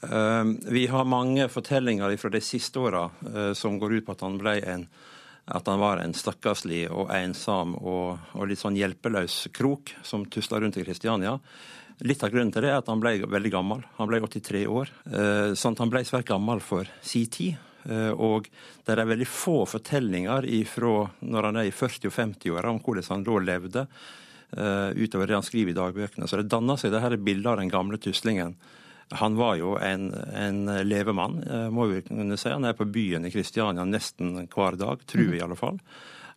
Ehm, 0.00 0.58
vi 0.62 0.86
har 0.86 1.04
mange 1.04 1.48
fortellinger 1.48 2.16
fra 2.16 2.30
de 2.30 2.40
siste 2.40 2.78
åra 2.78 3.08
eh, 3.34 3.52
som 3.52 3.78
går 3.78 3.98
ut 3.98 4.06
på 4.06 4.14
at 4.14 4.22
han, 4.22 4.38
en, 4.46 4.86
at 5.46 5.66
han 5.66 5.80
var 5.80 6.02
en 6.02 6.14
stakkarslig 6.14 6.84
og 6.90 7.10
ensom 7.14 7.74
og, 7.80 8.18
og, 8.34 8.46
litt 8.46 8.62
sånn 8.62 8.78
hjelpeløs 8.78 9.48
krok 9.54 9.96
som 10.06 10.26
tusla 10.30 10.62
rundt 10.62 10.78
i 10.78 10.86
Kristiania. 10.86 11.38
Litt 12.06 12.22
av 12.22 12.30
grunnen 12.30 12.52
til 12.54 12.62
det 12.62 12.70
er 12.70 12.78
at 12.78 12.90
han 12.90 13.02
ble 13.02 13.16
veldig 13.26 13.50
gammel. 13.50 13.82
Han 13.98 14.10
ble 14.10 14.22
83 14.22 14.66
år. 14.70 14.92
Eh, 15.10 15.54
sånn 15.58 15.74
at 15.74 15.82
han 15.82 15.90
ble 15.90 16.04
svært 16.06 16.30
gammel 16.30 16.62
for 16.62 16.86
si 17.02 17.26
tid. 17.26 17.58
Eh, 17.88 18.12
og 18.12 18.48
det 18.86 18.94
er 18.94 19.08
veldig 19.08 19.28
få 19.28 19.62
fortellinger 19.68 20.48
ifra 20.60 21.08
når 21.20 21.50
han 21.50 21.60
er 21.62 21.70
i 21.70 21.74
40- 21.74 22.10
og 22.10 22.16
50-åra 22.16 22.72
om 22.72 22.82
hvordan 22.84 23.12
han 23.12 23.28
da 23.28 23.44
levde, 23.50 23.86
utover 24.48 25.28
det 25.28 25.34
han 25.36 25.44
skriver 25.44 25.74
i 25.74 25.76
dagbøkene. 25.76 26.24
Så 26.24 26.38
det 26.40 26.48
danner 26.48 26.78
seg 26.80 26.94
det 26.94 27.02
her 27.04 27.18
bildet 27.20 27.50
av 27.50 27.58
den 27.60 27.68
gamle 27.68 27.98
tuslingen 28.00 28.54
han 29.10 29.36
var 29.36 29.56
jo 29.56 29.76
en, 29.80 30.14
en 30.34 30.64
levemann, 30.84 31.42
eh, 31.50 31.68
må 31.70 31.86
vi 31.88 32.02
kunne 32.04 32.36
si. 32.36 32.50
Han 32.52 32.68
er 32.68 32.76
på 32.76 32.88
byen 32.92 33.24
i 33.24 33.32
Kristiania 33.32 33.86
nesten 33.88 34.48
hver 34.52 34.76
dag, 34.76 35.04
tror 35.08 35.30
vi 35.32 35.40
i 35.40 35.44
alle 35.44 35.56
fall. 35.56 35.78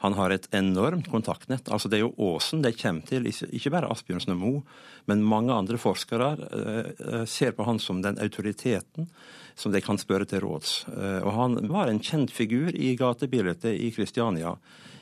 Han 0.01 0.15
har 0.17 0.33
et 0.33 0.47
enormt 0.57 1.11
kontaktnett. 1.11 1.69
Altså 1.69 1.89
Det 1.89 1.99
er 1.99 2.07
jo 2.07 2.15
Åsen 2.33 2.63
de 2.65 2.73
kommer 2.73 3.05
til, 3.05 3.27
ikke 3.29 3.73
bare 3.73 3.89
Asbjørnsen 3.93 4.33
og 4.33 4.39
Moe, 4.41 4.61
men 5.09 5.21
mange 5.25 5.53
andre 5.53 5.77
forskere 5.81 6.31
eh, 6.41 7.25
ser 7.29 7.53
på 7.57 7.65
han 7.67 7.79
som 7.79 8.01
den 8.01 8.17
autoriteten 8.21 9.09
som 9.55 9.73
de 9.73 9.81
kan 9.83 9.99
spørre 10.01 10.25
til 10.25 10.41
råds. 10.41 10.85
Eh, 10.89 11.19
og 11.21 11.33
Han 11.37 11.59
var 11.69 11.91
en 11.91 12.01
kjent 12.01 12.33
figur 12.33 12.73
i 12.73 12.95
gatebildet 12.97 13.69
i 13.75 13.91
Kristiania. 13.93 14.55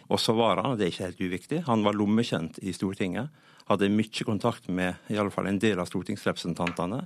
Og 0.09 0.19
så 0.19 0.33
var 0.33 0.59
han, 0.59 0.73
og 0.73 0.79
det 0.79 0.87
er 0.87 0.93
ikke 0.93 1.07
helt 1.07 1.21
uviktig, 1.21 1.63
han 1.67 1.85
var 1.85 1.95
lommekjent 1.95 2.59
i 2.65 2.73
Stortinget. 2.73 3.29
Hadde 3.69 3.91
mye 3.93 4.25
kontakt 4.25 4.67
med 4.67 5.11
i 5.13 5.17
alle 5.21 5.31
fall 5.31 5.47
en 5.47 5.61
del 5.61 5.79
av 5.79 5.87
stortingsrepresentantene 5.87 7.03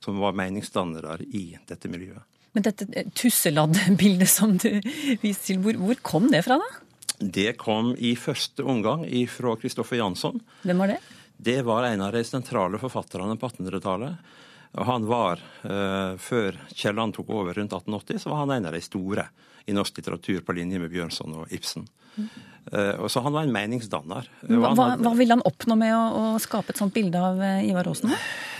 som 0.00 0.18
var 0.18 0.32
meningsdannere 0.32 1.18
i 1.36 1.50
dette 1.68 1.90
miljøet. 1.92 2.24
Men 2.56 2.64
dette 2.66 3.04
tusseladde 3.14 3.92
bildet 4.00 4.30
som 4.32 4.56
du 4.58 4.70
viste 5.22 5.52
til, 5.52 5.60
hvor, 5.62 5.76
hvor, 5.78 6.00
kom 6.02 6.30
det 6.32 6.42
fra, 6.48 6.58
da? 6.58 6.86
Det 7.20 7.52
kom 7.60 7.92
i 7.98 8.14
første 8.16 8.64
omgang 8.64 9.04
fra 9.28 9.54
Kristoffer 9.60 10.00
Jansson. 10.00 10.40
Hvem 10.64 10.78
var 10.80 10.94
det? 10.94 11.00
Det 11.36 11.62
var 11.62 11.84
en 11.84 12.00
av 12.04 12.12
de 12.12 12.24
sentrale 12.24 12.80
forfatterne 12.80 13.36
på 13.36 13.48
1800-tallet. 13.48 14.30
Han 14.72 15.06
var, 15.06 15.40
uh, 15.64 16.16
Før 16.20 16.56
Kielland 16.72 17.16
tok 17.16 17.30
over 17.32 17.56
rundt 17.58 17.72
1880, 17.72 18.22
så 18.22 18.32
var 18.32 18.44
han 18.44 18.54
en 18.56 18.68
av 18.70 18.76
de 18.76 18.82
store 18.84 19.26
i 19.68 19.74
norsk 19.76 20.00
litteratur 20.00 20.40
på 20.46 20.56
linje 20.56 20.80
med 20.80 20.92
Bjørnson 20.92 21.42
og 21.42 21.52
Ibsen. 21.52 21.88
Mm. 22.16 22.28
Uh, 22.72 23.06
så 23.08 23.20
han 23.24 23.36
var 23.36 23.44
en 23.44 23.54
meningsdanner. 23.54 24.28
Hva, 24.46 24.72
hva, 24.78 24.90
hva 25.00 25.14
ville 25.18 25.36
han 25.36 25.44
oppnå 25.44 25.76
med 25.80 25.94
å, 25.96 26.02
å, 26.20 26.26
skape 26.42 26.72
et 26.72 26.80
sånt 26.80 26.94
bilde 26.96 27.20
av 27.20 27.40
uh, 27.40 27.60
Ivar 27.66 27.90
Aasen? 27.90 28.14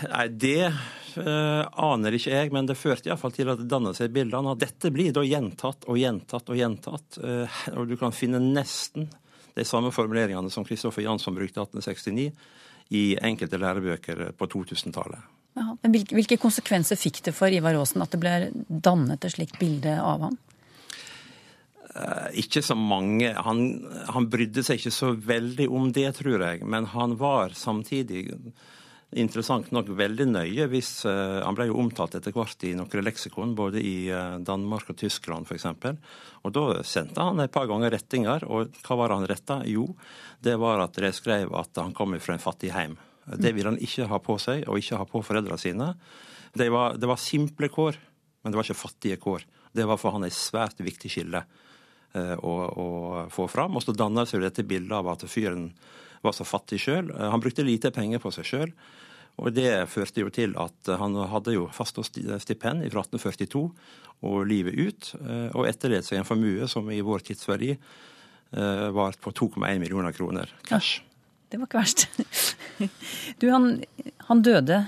Nei, 0.05 0.27
Det 0.29 0.73
uh, 1.17 1.67
aner 1.83 2.15
ikke 2.17 2.33
jeg, 2.33 2.51
men 2.55 2.67
det 2.69 2.77
førte 2.79 3.09
iallfall 3.09 3.33
til 3.35 3.51
at 3.51 3.59
det 3.61 3.69
dannet 3.71 3.97
seg 3.97 4.13
bildene. 4.15 4.53
Og 4.53 4.61
dette 4.61 4.91
blir 4.93 5.13
da 5.15 5.23
gjentatt 5.25 5.87
og 5.89 5.99
gjentatt 5.99 6.51
og 6.51 6.59
gjentatt. 6.59 7.19
Eh, 7.21 7.59
og 7.75 7.89
du 7.89 7.97
kan 7.99 8.15
finne 8.15 8.41
nesten 8.41 9.09
de 9.55 9.65
samme 9.67 9.91
formuleringene 9.93 10.51
som 10.53 10.65
Kristoffer 10.67 11.03
Jansson 11.05 11.35
brukte 11.35 11.59
i 11.59 11.63
1869 11.63 12.27
i 12.91 13.03
enkelte 13.23 13.59
lærebøker 13.59 14.23
på 14.37 14.47
2000-tallet. 14.51 15.19
Men 15.53 15.95
hvilke 15.95 16.39
konsekvenser 16.39 16.99
fikk 16.99 17.21
det 17.25 17.33
for 17.35 17.51
Ivar 17.51 17.75
Aasen 17.79 18.03
at 18.03 18.13
det 18.13 18.21
ble 18.21 18.35
dannet 18.67 19.23
et 19.25 19.35
slikt 19.35 19.59
bilde 19.59 19.97
av 19.99 20.27
ham? 20.27 20.37
Uh, 21.91 22.29
ikke 22.39 22.63
så 22.63 22.75
mange. 22.79 23.33
Han, 23.35 23.63
han, 24.07 24.29
brydde 24.31 24.63
seg 24.63 24.79
ikke 24.79 24.93
så 24.95 25.11
veldig 25.11 25.67
om 25.75 25.89
det, 25.91 26.07
tror 26.21 26.39
jeg. 26.39 26.63
Men 26.63 26.87
han 26.93 27.17
var 27.19 27.51
samtidig 27.57 28.29
interessant 29.19 29.71
nok 29.75 29.89
veldig 29.97 30.27
nøye 30.29 30.67
hvis 30.71 31.03
uh, 31.09 31.41
Han 31.43 31.57
ble 31.57 31.67
jo 31.67 31.77
omtalt 31.81 32.15
etter 32.15 32.33
hvert 32.35 32.63
i 32.67 32.73
noen 32.77 33.03
leksikon, 33.03 33.55
både 33.57 33.81
i 33.83 34.09
uh, 34.11 34.39
Danmark 34.39 34.91
og 34.93 34.99
Tyskland 35.01 35.49
f.eks. 35.49 35.67
Og 36.45 36.55
da 36.55 36.65
sendte 36.87 37.23
han 37.23 37.41
et 37.43 37.53
par 37.53 37.67
ganger 37.69 37.91
rettinger. 37.93 38.45
Og 38.47 38.71
hva 38.85 38.99
var 39.03 39.15
han 39.15 39.27
retta? 39.29 39.61
Jo, 39.67 39.89
det 40.39 40.57
var 40.61 40.83
at 40.85 40.97
de 40.97 41.11
skrev 41.15 41.51
at 41.57 41.81
han 41.81 41.95
kom 41.97 42.15
fra 42.19 42.37
en 42.37 42.43
fattig 42.43 42.71
heim. 42.75 42.97
Det 43.25 43.53
ville 43.53 43.69
han 43.69 43.81
ikke 43.81 44.07
ha 44.09 44.19
på 44.23 44.37
seg, 44.41 44.65
og 44.67 44.79
ikke 44.81 44.99
ha 44.99 45.07
på 45.07 45.21
foreldrene 45.23 45.61
sine. 45.61 45.91
Det 46.57 46.67
var, 46.73 46.97
det 46.99 47.07
var 47.07 47.19
simple 47.21 47.69
kår, 47.71 47.99
men 48.41 48.51
det 48.51 48.59
var 48.59 48.67
ikke 48.67 48.81
fattige 48.81 49.19
kår. 49.21 49.45
Det 49.71 49.85
var 49.87 49.99
for 50.01 50.15
han 50.15 50.25
et 50.27 50.35
svært 50.35 50.81
viktig 50.83 51.11
skille 51.11 51.43
uh, 51.45 52.35
å, 52.39 52.55
å, 52.67 52.87
få 53.31 53.47
fram. 53.51 53.77
Og 53.77 53.85
så 53.85 53.95
danner 53.95 54.27
seg 54.27 54.43
dette 54.43 54.65
bildet 54.67 54.97
av 54.97 55.11
at 55.13 55.27
fyren 55.31 55.69
var 56.21 56.35
så 56.37 56.47
fattig 56.47 56.81
sjøl. 56.83 57.11
Han 57.17 57.41
brukte 57.43 57.65
lite 57.65 57.91
penger 57.93 58.21
på 58.23 58.31
seg 58.35 58.47
sjøl. 58.47 58.73
Og 59.41 59.53
Det 59.55 59.69
førte 59.89 60.21
jo 60.21 60.29
til 60.33 60.53
at 60.59 60.91
han 60.99 61.15
hadde 61.31 61.55
jo 61.55 61.67
fast 61.73 61.97
stipend 62.03 62.83
fra 62.91 63.03
1842 63.05 63.63
og 64.21 64.41
livet 64.45 64.77
ut, 64.77 65.13
eh, 65.17 65.49
og 65.57 65.65
etterlot 65.69 66.05
seg 66.05 66.19
en 66.19 66.27
formue 66.27 66.67
som 66.69 66.89
i 66.93 67.01
vår 67.01 67.23
tidsverdi 67.25 67.71
eh, 67.73 68.87
var 68.93 69.17
på 69.17 69.33
2,1 69.33 69.81
millioner 69.81 70.13
kroner 70.13 70.51
cash. 70.67 71.01
Det 71.49 71.59
var 71.59 71.69
ikke 71.69 71.81
verst. 71.81 72.07
Du, 73.37 73.45
han, 73.53 73.83
han 74.25 74.39
døde 74.41 74.79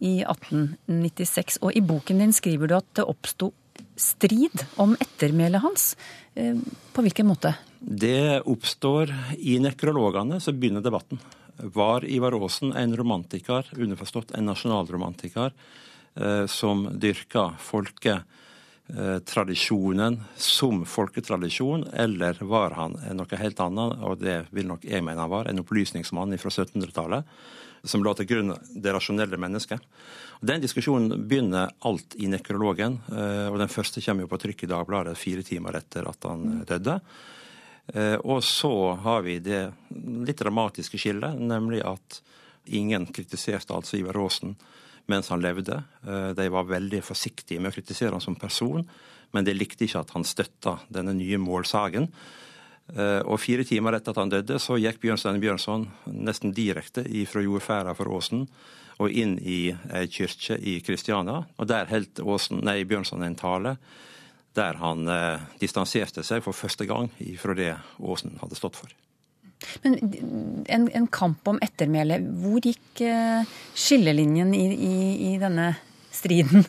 i 0.00 0.22
1896, 0.24 1.58
og 1.60 1.74
i 1.76 1.82
boken 1.84 2.22
din 2.22 2.32
skriver 2.32 2.70
du 2.70 2.76
at 2.78 2.86
det 2.96 3.04
oppsto 3.04 3.50
strid 3.96 4.64
om 4.80 4.94
ettermælet 5.00 5.60
hans. 5.60 5.90
Eh, 6.36 6.56
på 6.96 7.04
hvilken 7.04 7.28
måte? 7.28 7.52
Det 7.80 8.40
oppstår 8.40 9.14
i 9.38 9.58
nekrologene, 9.60 10.40
så 10.40 10.52
begynner 10.52 10.80
debatten. 10.80 11.18
Var 11.56 12.04
Ivar 12.08 12.32
Aasen 12.32 12.72
en 12.72 12.96
romantiker, 12.96 13.66
underforstått 13.76 14.30
en 14.34 14.44
nasjonalromantiker, 14.48 15.52
eh, 16.14 16.46
som 16.46 17.00
dyrka 17.00 17.50
folketradisjonen 17.58 20.20
som 20.36 20.84
folketradisjon, 20.84 21.88
eller 21.92 22.36
var 22.40 22.70
han 22.70 22.92
noe 23.12 23.36
helt 23.36 23.60
annet, 23.60 23.92
og 24.00 24.18
det 24.20 24.46
vil 24.50 24.66
nok 24.68 24.84
jeg 24.84 25.02
mene 25.04 25.20
han 25.20 25.30
var, 25.30 25.48
en 25.48 25.60
opplysningsmann 25.60 26.38
fra 26.38 26.50
1700-tallet, 26.50 27.24
som 27.84 28.04
la 28.04 28.14
til 28.18 28.26
grunn 28.26 28.56
det 28.74 28.92
rasjonelle 28.92 29.36
mennesket. 29.38 29.80
Den 30.40 30.60
diskusjonen 30.60 31.28
begynner 31.28 31.70
alt 31.86 32.14
i 32.16 32.26
nekrologen, 32.28 32.98
eh, 33.12 33.48
og 33.52 33.58
den 33.60 33.72
første 33.72 34.00
kommer 34.00 34.22
jo 34.24 34.28
på 34.32 34.38
trykk 34.42 34.62
i 34.64 34.72
Dagbladet 34.72 35.18
fire 35.18 35.42
timer 35.44 35.76
etter 35.76 36.08
at 36.08 36.24
han 36.24 36.64
døde. 36.68 37.00
Eh, 37.94 38.14
og 38.14 38.44
så 38.44 38.94
har 39.02 39.22
vi 39.22 39.38
det 39.38 39.68
litt 40.26 40.40
dramatiske 40.40 40.98
skillet, 40.98 41.38
nemlig 41.38 41.82
at 41.86 42.20
ingen 42.66 43.06
kritiserte 43.14 43.74
altså 43.76 44.00
Ivar 44.00 44.18
Aasen 44.18 44.56
mens 45.06 45.28
han 45.30 45.42
levde. 45.42 45.82
Eh, 46.06 46.30
de 46.34 46.48
var 46.50 46.66
veldig 46.66 47.02
forsiktige 47.06 47.62
med 47.62 47.70
å 47.70 47.76
kritisere 47.76 48.16
han 48.16 48.24
som 48.24 48.34
person, 48.38 48.82
men 49.30 49.46
de 49.46 49.54
likte 49.54 49.86
ikke 49.86 50.02
at 50.02 50.10
han 50.16 50.26
støtta 50.26 50.80
denne 50.90 51.14
nye 51.14 51.38
målsagen. 51.38 52.08
Eh, 52.94 53.20
og 53.22 53.38
fire 53.42 53.66
timer 53.66 53.98
etter 53.98 54.14
at 54.14 54.18
han 54.22 54.32
døde, 54.34 54.58
så 54.62 54.78
gikk 54.78 54.98
Bjørnstein 55.02 55.38
Bjørnson 55.42 55.86
nesten 56.10 56.54
direkte 56.54 57.06
fra 57.30 57.42
jordferda 57.42 57.94
for 57.98 58.10
Åsen 58.18 58.48
og 58.96 59.12
inn 59.12 59.36
i 59.38 59.68
ei 59.92 60.06
kirke 60.08 60.56
i 60.56 60.78
Kristiania. 60.80 61.42
Og 61.58 61.68
der 61.68 61.90
holdt 61.90 62.22
Bjørnson 62.88 63.22
en 63.22 63.38
tale 63.38 63.76
der 64.56 64.78
han 64.80 65.08
eh, 65.12 65.42
distanserte 65.60 66.24
seg 66.26 66.44
for 66.44 66.56
første 66.56 66.86
gang 66.88 67.10
fra 67.40 67.56
det 67.56 67.74
Aasen 68.00 68.38
hadde 68.42 68.58
stått 68.58 68.78
for. 68.80 68.94
Men 69.84 69.96
en, 70.68 70.88
en 70.92 71.06
kamp 71.08 71.48
om 71.48 71.58
ettermælet. 71.64 72.24
hvor 72.42 72.60
gikk 72.60 73.02
eh, 73.04 73.46
skillelinjen 73.74 74.52
i, 74.54 74.64
i, 74.74 74.96
i, 75.30 75.36
denne 75.40 75.72
striden? 76.12 76.66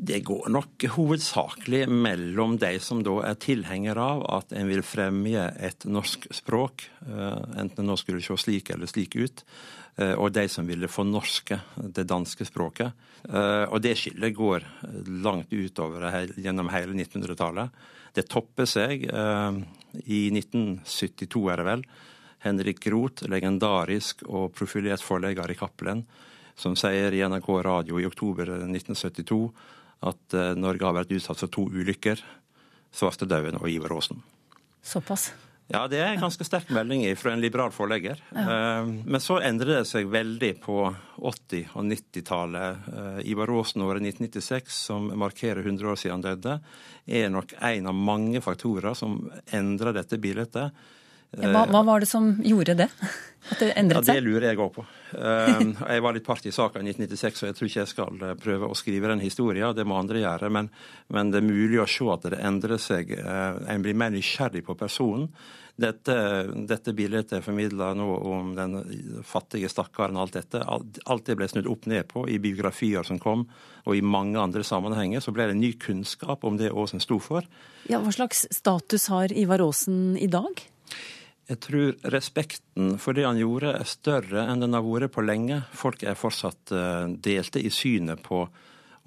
Det 0.00 0.20
går 0.20 0.46
nok 0.54 0.84
hovedsakelig 0.94 1.88
mellom 1.90 2.52
de 2.62 2.76
som 2.78 3.00
da 3.02 3.16
er 3.26 3.38
tilhengere 3.42 3.98
av 3.98 4.20
at 4.30 4.52
en 4.54 4.68
vil 4.70 4.84
fremje 4.86 5.42
et 5.58 5.86
norsk 5.90 6.28
språk, 6.38 6.84
eh, 7.02 7.40
enten 7.58 7.88
nå 7.88 7.96
skulle 7.98 8.22
se 8.22 8.36
slik 8.38 8.70
eller 8.70 8.86
slik 8.86 9.16
ut, 9.18 9.42
eh, 9.96 10.12
og 10.14 10.30
de 10.32 10.44
som 10.48 10.68
ville 10.70 10.86
fornorske 10.86 11.58
det 11.82 12.04
danske 12.06 12.46
språket. 12.46 12.92
Eh, 13.26 13.64
og 13.66 13.82
det 13.82 13.96
skillet 13.98 14.36
går 14.36 14.62
langt 15.18 15.50
utover 15.50 16.06
gjennom 16.38 16.70
hele 16.70 16.94
1900-tallet. 16.94 17.68
Det 18.14 18.28
topper 18.30 18.70
seg 18.70 19.02
i 19.02 20.20
1972, 20.30 21.50
er 21.50 21.56
det 21.56 21.66
vel. 21.66 21.82
Henrik 22.46 22.78
Groth, 22.86 23.26
legendarisk 23.26 24.22
og 24.28 24.54
profilert 24.54 25.02
forlegger 25.02 25.50
i 25.50 25.58
Cappelen, 25.58 26.04
som 26.54 26.76
sier 26.78 27.12
i 27.14 27.22
NRK 27.22 27.50
radio 27.62 27.98
i 27.98 28.06
oktober 28.06 28.46
1972 28.46 29.50
at 30.06 30.34
Norge 30.54 30.86
har 30.86 30.94
vært 30.94 31.12
utsatt 31.16 31.40
for 31.42 31.50
to 31.50 31.66
ulykker. 31.74 32.22
Svartedauden 32.94 33.58
og 33.60 33.68
Ivar 33.70 33.96
Aasen. 33.96 34.22
Såpass? 34.84 35.32
Ja, 35.68 35.82
det 35.84 35.98
er 36.00 36.14
en 36.14 36.22
ganske 36.22 36.44
sterk 36.48 36.70
melding 36.72 37.02
fra 37.20 37.34
en 37.34 37.42
liberal 37.44 37.72
forlegger. 37.76 38.20
Ja. 38.32 38.44
Eh, 38.44 38.86
men 39.04 39.20
så 39.20 39.36
endrer 39.44 39.82
det 39.82 39.88
seg 39.90 40.08
veldig 40.08 40.54
på 40.64 40.78
80- 41.20 41.74
og 41.74 41.84
90-tallet. 41.90 42.86
Eh, 42.88 43.18
Ivar 43.34 43.52
Aasen-året 43.52 44.00
1996, 44.00 44.78
som 44.88 45.10
markerer 45.20 45.60
100 45.60 45.90
år 45.92 46.00
siden 46.00 46.16
han 46.16 46.24
døde, 46.24 46.54
er 47.04 47.28
nok 47.34 47.52
en 47.60 47.90
av 47.92 48.00
mange 48.00 48.40
faktorer 48.44 48.96
som 48.96 49.20
endrer 49.52 49.92
dette 49.98 50.16
bildet. 50.22 50.72
Hva, 51.36 51.66
hva, 51.68 51.82
var 51.84 52.00
det 52.00 52.08
som 52.08 52.36
gjorde 52.44 52.74
det? 52.78 52.88
At 53.48 53.60
det 53.60 53.68
endret 53.80 54.04
seg? 54.04 54.16
Ja, 54.16 54.20
Det 54.20 54.26
lurer 54.26 54.48
jeg 54.50 54.60
òg 54.60 54.72
på. 54.74 54.84
Eh, 55.16 55.60
jeg 55.92 56.04
var 56.04 56.16
litt 56.16 56.26
part 56.26 56.48
i 56.48 56.52
saka 56.52 56.80
i 56.80 56.88
1996, 56.88 57.42
og 57.42 57.48
jeg 57.48 57.58
tror 57.58 57.68
ikke 57.68 57.80
jeg 57.80 57.92
skal 57.92 58.24
eh, 58.24 58.34
prøve 58.40 58.68
å 58.68 58.76
skrive 58.76 59.12
den 59.12 59.22
historien. 59.24 59.76
Det 59.76 59.86
må 59.88 59.98
andre 60.00 60.24
gjøre. 60.24 60.50
Men, 60.52 60.70
men, 61.12 61.32
det 61.32 61.40
er 61.40 61.48
mulig 61.48 61.80
å 61.82 61.88
se 61.88 62.08
at 62.12 62.28
det 62.32 62.42
endrer 62.44 62.80
seg. 62.82 63.14
Eh, 63.20 63.62
en 63.72 63.84
blir 63.84 63.96
mer 63.96 64.12
nysgjerrig 64.14 64.64
på 64.66 64.76
personen. 64.80 65.28
Dette, 65.78 66.14
dette 66.66 66.90
bildet 66.96 67.36
er 67.36 67.44
formidler 67.44 67.94
nå 67.94 68.06
om 68.26 68.48
den 68.56 68.72
fattige 69.22 69.68
stakkaren 69.70 70.16
og 70.18 70.24
alt 70.24 70.38
dette. 70.40 70.64
Alt 70.66 71.28
det 71.28 71.36
ble 71.38 71.46
snudd 71.48 71.68
opp 71.70 71.86
ned 71.86 72.08
på 72.10 72.24
i 72.26 72.40
biografier 72.42 73.06
som 73.06 73.20
kom, 73.22 73.44
og 73.84 73.94
i 73.94 74.02
mange 74.02 74.40
andre 74.42 74.64
sammenhenger. 74.66 75.22
Så 75.22 75.32
ble 75.36 75.46
det 75.52 75.60
ny 75.60 75.70
kunnskap 75.78 76.42
om 76.48 76.58
det 76.58 76.72
Aasen 76.72 77.04
sto 77.04 77.20
for. 77.22 77.46
Ja, 77.86 78.02
Hva 78.02 78.16
slags 78.16 78.48
status 78.50 79.06
har 79.12 79.30
Ivar 79.30 79.62
Aasen 79.62 80.18
i 80.18 80.26
dag? 80.26 80.66
Jeg 81.48 81.60
tror 81.64 81.94
respekten 82.12 82.98
for 83.00 83.16
det 83.16 83.24
han 83.24 83.38
gjorde, 83.40 83.70
er 83.80 83.88
større 83.88 84.42
enn 84.50 84.60
den 84.60 84.76
har 84.76 84.84
vært 84.84 85.14
på 85.14 85.24
lenge. 85.24 85.62
Folk 85.72 86.02
er 86.04 86.18
fortsatt 86.18 86.74
eh, 86.76 87.06
delte 87.24 87.62
i 87.64 87.70
synet 87.72 88.20
på 88.24 88.42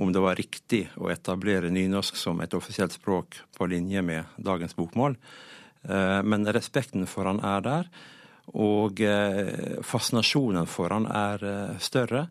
om 0.01 0.10
det 0.10 0.23
var 0.23 0.39
riktig 0.39 0.88
å 0.97 1.12
etablere 1.13 1.69
nynorsk 1.69 2.17
som 2.17 2.41
et 2.41 2.56
offisielt 2.58 2.95
språk 2.97 3.38
på 3.54 3.67
linje 3.69 4.01
med 4.01 4.41
dagens 4.41 4.73
bokmål. 4.73 5.19
Eh, 5.86 6.21
men 6.25 6.49
respekten 6.49 7.06
for 7.06 7.30
han 7.30 7.43
er 7.45 7.62
der, 7.67 7.91
og 8.58 9.04
eh, 9.06 9.77
fascinasjonen 9.86 10.65
for 10.65 10.97
han 10.97 11.06
er 11.06 11.45
større. 11.80 12.27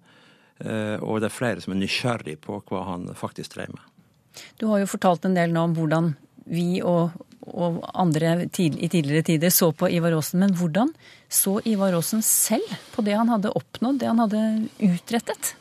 Og 0.60 1.22
det 1.22 1.30
er 1.30 1.32
flere 1.32 1.62
som 1.64 1.72
er 1.72 1.78
nysgjerrig 1.80 2.34
på 2.44 2.58
hva 2.68 2.82
han 2.90 3.06
faktisk 3.16 3.54
drev 3.54 3.70
med. 3.72 3.86
Du 4.60 4.66
har 4.68 4.82
jo 4.82 4.90
fortalt 4.90 5.24
en 5.24 5.38
del 5.38 5.54
nå 5.54 5.62
om 5.70 5.72
hvordan 5.78 6.10
vi 6.52 6.82
og 6.84 7.14
og 7.48 7.80
andre 7.94 8.44
i 8.44 8.88
tidligere 8.88 9.24
tider 9.26 9.52
så 9.54 9.70
på 9.72 9.88
Ivar 9.88 10.14
Aasen. 10.16 10.42
Men 10.42 10.54
hvordan 10.56 10.92
så 11.28 11.58
Ivar 11.64 11.96
Aasen 11.96 12.22
selv 12.26 12.68
på 12.94 13.04
det 13.06 13.16
han 13.16 13.32
hadde 13.32 13.54
oppnådd, 13.56 14.00
det 14.02 14.10
han 14.10 14.22
hadde 14.22 14.42
utrettet? 14.90 15.54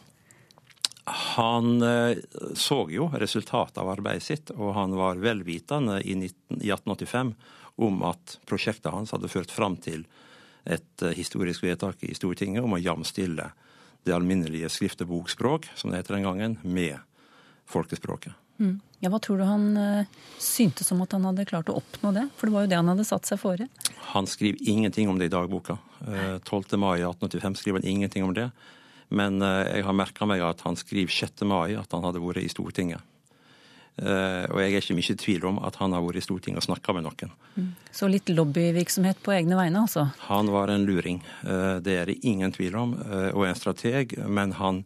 Han 1.09 1.81
eh, 1.81 2.17
så 2.53 2.83
jo 2.93 3.07
resultatet 3.17 3.79
av 3.81 3.89
arbeidet 3.89 4.25
sitt, 4.27 4.51
og 4.53 4.75
han 4.75 4.93
var 4.97 5.21
velvitende 5.21 6.01
i, 6.03 6.13
1885 6.19 7.33
om 7.81 8.03
at 8.05 8.35
prosjektet 8.49 8.91
hans 8.93 9.15
hadde 9.15 9.31
ført 9.31 9.53
fram 9.53 9.79
til 9.81 10.03
et 10.69 11.05
eh, 11.05 11.15
historisk 11.17 11.63
vedtak 11.65 12.03
i 12.05 12.13
Stortinget 12.17 12.65
om 12.65 12.75
å 12.77 12.81
jamstille 12.81 13.49
det 14.05 14.15
alminnelige 14.15 14.69
skrift- 14.71 15.01
og 15.03 15.09
bokspråk, 15.15 15.71
som 15.75 15.89
det 15.89 16.03
heter 16.03 16.19
den 16.19 16.27
gangen, 16.27 16.59
med 16.63 16.99
folkespråket. 17.69 18.35
Mm. 18.59 18.79
Ja, 18.99 19.09
Hva 19.09 19.19
tror 19.23 19.39
du 19.39 19.45
han 19.47 19.67
uh, 19.79 20.23
syntes 20.43 20.91
om 20.91 21.01
at 21.05 21.13
han 21.15 21.23
hadde 21.29 21.47
klart 21.47 21.69
å 21.71 21.77
oppnå 21.79 22.11
det? 22.15 22.25
For 22.35 22.49
det 22.49 22.55
var 22.55 22.65
jo 22.65 22.71
det 22.71 22.79
han 22.81 22.91
hadde 22.91 23.07
satt 23.07 23.29
seg 23.29 23.39
fore. 23.39 23.69
Han 24.11 24.27
skriver 24.27 24.59
ingenting 24.67 25.11
om 25.11 25.19
det 25.19 25.29
i 25.29 25.33
dagboka. 25.33 25.77
Uh, 26.03 26.35
12. 26.43 26.75
mai 26.75 26.99
1885 26.99 27.55
skriver 27.61 27.79
han 27.79 27.87
ingenting 27.87 28.27
om 28.27 28.35
det. 28.35 28.49
Men 29.15 29.39
uh, 29.41 29.63
jeg 29.63 29.87
har 29.87 29.95
merka 29.95 30.27
meg 30.27 30.43
at 30.43 30.65
han 30.67 30.75
skriver 30.79 31.15
6. 31.15 31.47
mai 31.47 31.77
at 31.79 31.95
han 31.95 32.03
hadde 32.03 32.23
vært 32.23 32.43
i 32.43 32.51
Stortinget. 32.51 33.05
Og 33.99 34.55
jeg 34.61 34.71
er 34.71 34.79
ikke 34.79 34.95
mye 34.95 35.11
i 35.11 35.15
tvil 35.19 35.45
om 35.49 35.57
at 35.67 35.75
han 35.81 35.91
har 35.91 35.99
vært 36.05 36.21
i 36.21 36.23
Stortinget 36.23 36.61
og 36.61 36.63
snakka 36.69 36.93
med 36.95 37.03
noen. 37.03 37.33
Mm. 37.59 37.65
Så 37.91 38.07
litt 38.07 38.29
lobbyvirksomhet 38.31 39.19
på 39.25 39.33
egne 39.35 39.57
vegne, 39.59 39.81
altså? 39.81 40.05
Han 40.29 40.47
var 40.53 40.71
en 40.71 40.85
luring. 40.87 41.17
det 41.83 41.97
er 41.99 42.07
det 42.07 42.15
ingen 42.23 42.53
tvil 42.55 42.77
om. 42.79 42.93
og 43.33 43.43
en 43.43 43.59
strateg. 43.59 44.15
Men 44.23 44.55
han 44.55 44.85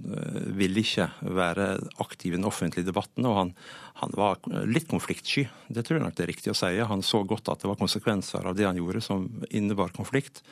Eh, 0.00 0.40
ville 0.56 0.82
ikke 0.82 1.08
være 1.36 1.66
aktiv 2.02 2.32
i 2.32 2.38
den 2.38 2.48
offentlige 2.48 2.88
debatten. 2.88 3.26
Og 3.28 3.36
han, 3.36 3.52
han, 4.00 4.14
var 4.16 4.40
litt 4.68 4.88
konfliktsky, 4.90 5.46
det 5.68 5.84
tror 5.86 5.98
jeg 5.98 6.06
nok 6.06 6.16
det 6.18 6.26
er 6.26 6.32
riktig 6.32 6.52
å 6.54 6.58
si. 6.58 6.72
Han 6.80 7.04
så 7.06 7.22
godt 7.28 7.52
at 7.52 7.62
det 7.62 7.70
var 7.70 7.80
konsekvenser 7.80 8.48
av 8.48 8.56
det 8.58 8.66
han 8.68 8.80
gjorde 8.80 9.04
som 9.04 9.28
innebar 9.50 9.94
konflikt. 9.96 10.42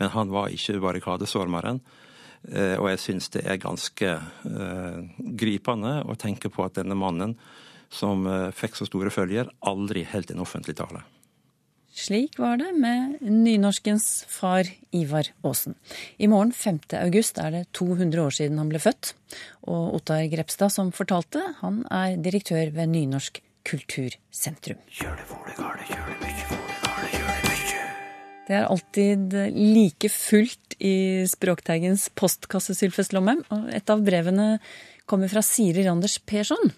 Men 0.00 0.12
han 0.16 0.32
var 0.32 0.52
ikke 0.52 0.80
barrikadestormeren. 0.82 1.80
Eh, 2.52 2.76
og 2.78 2.90
jeg 2.92 3.02
syns 3.02 3.30
det 3.34 3.46
er 3.48 3.58
ganske 3.58 4.10
uh, 4.20 4.98
gripende 5.40 5.98
å 6.06 6.14
tenke 6.20 6.50
på 6.52 6.66
at 6.66 6.76
denne 6.78 6.94
mannen, 6.98 7.34
som 7.90 8.26
uh, 8.28 8.52
fikk 8.54 8.76
så 8.78 8.86
store 8.86 9.10
følger, 9.14 9.50
aldri 9.66 10.04
holdt 10.06 10.34
en 10.34 10.44
offentlig 10.44 10.76
tale. 10.78 11.02
Slik 11.96 12.34
var 12.38 12.58
det 12.60 12.74
med 12.76 13.22
nynorskens 13.24 14.26
far 14.28 14.68
Ivar 14.92 15.30
Aasen. 15.40 15.78
I 16.20 16.28
morgen 16.28 16.50
5. 16.52 16.82
august 17.00 17.38
er 17.40 17.54
det 17.54 17.62
200 17.72 18.20
år 18.20 18.34
siden 18.36 18.58
han 18.60 18.68
ble 18.68 18.80
født. 18.84 19.14
Og 19.64 19.94
Ottar 19.96 20.26
Grepstad 20.28 20.74
som 20.74 20.90
fortalte, 20.92 21.40
han 21.62 21.86
er 21.88 22.18
direktør 22.20 22.68
ved 22.76 22.92
Nynorsk 22.92 23.40
kultursentrum. 23.64 24.82
Det 28.46 28.58
er 28.60 28.68
alltid 28.68 29.32
like 29.56 30.12
fullt 30.12 30.76
i 30.76 31.24
Språkteigens 31.32 32.10
postkasse, 32.12 32.76
Sylfest 32.76 33.16
Lomheim. 33.16 33.40
Og 33.48 33.72
et 33.72 33.88
av 33.88 34.04
brevene 34.04 34.58
kommer 35.06 35.30
fra 35.30 35.42
Siri 35.42 35.84
Randers 35.86 36.18
Persson. 36.18 36.72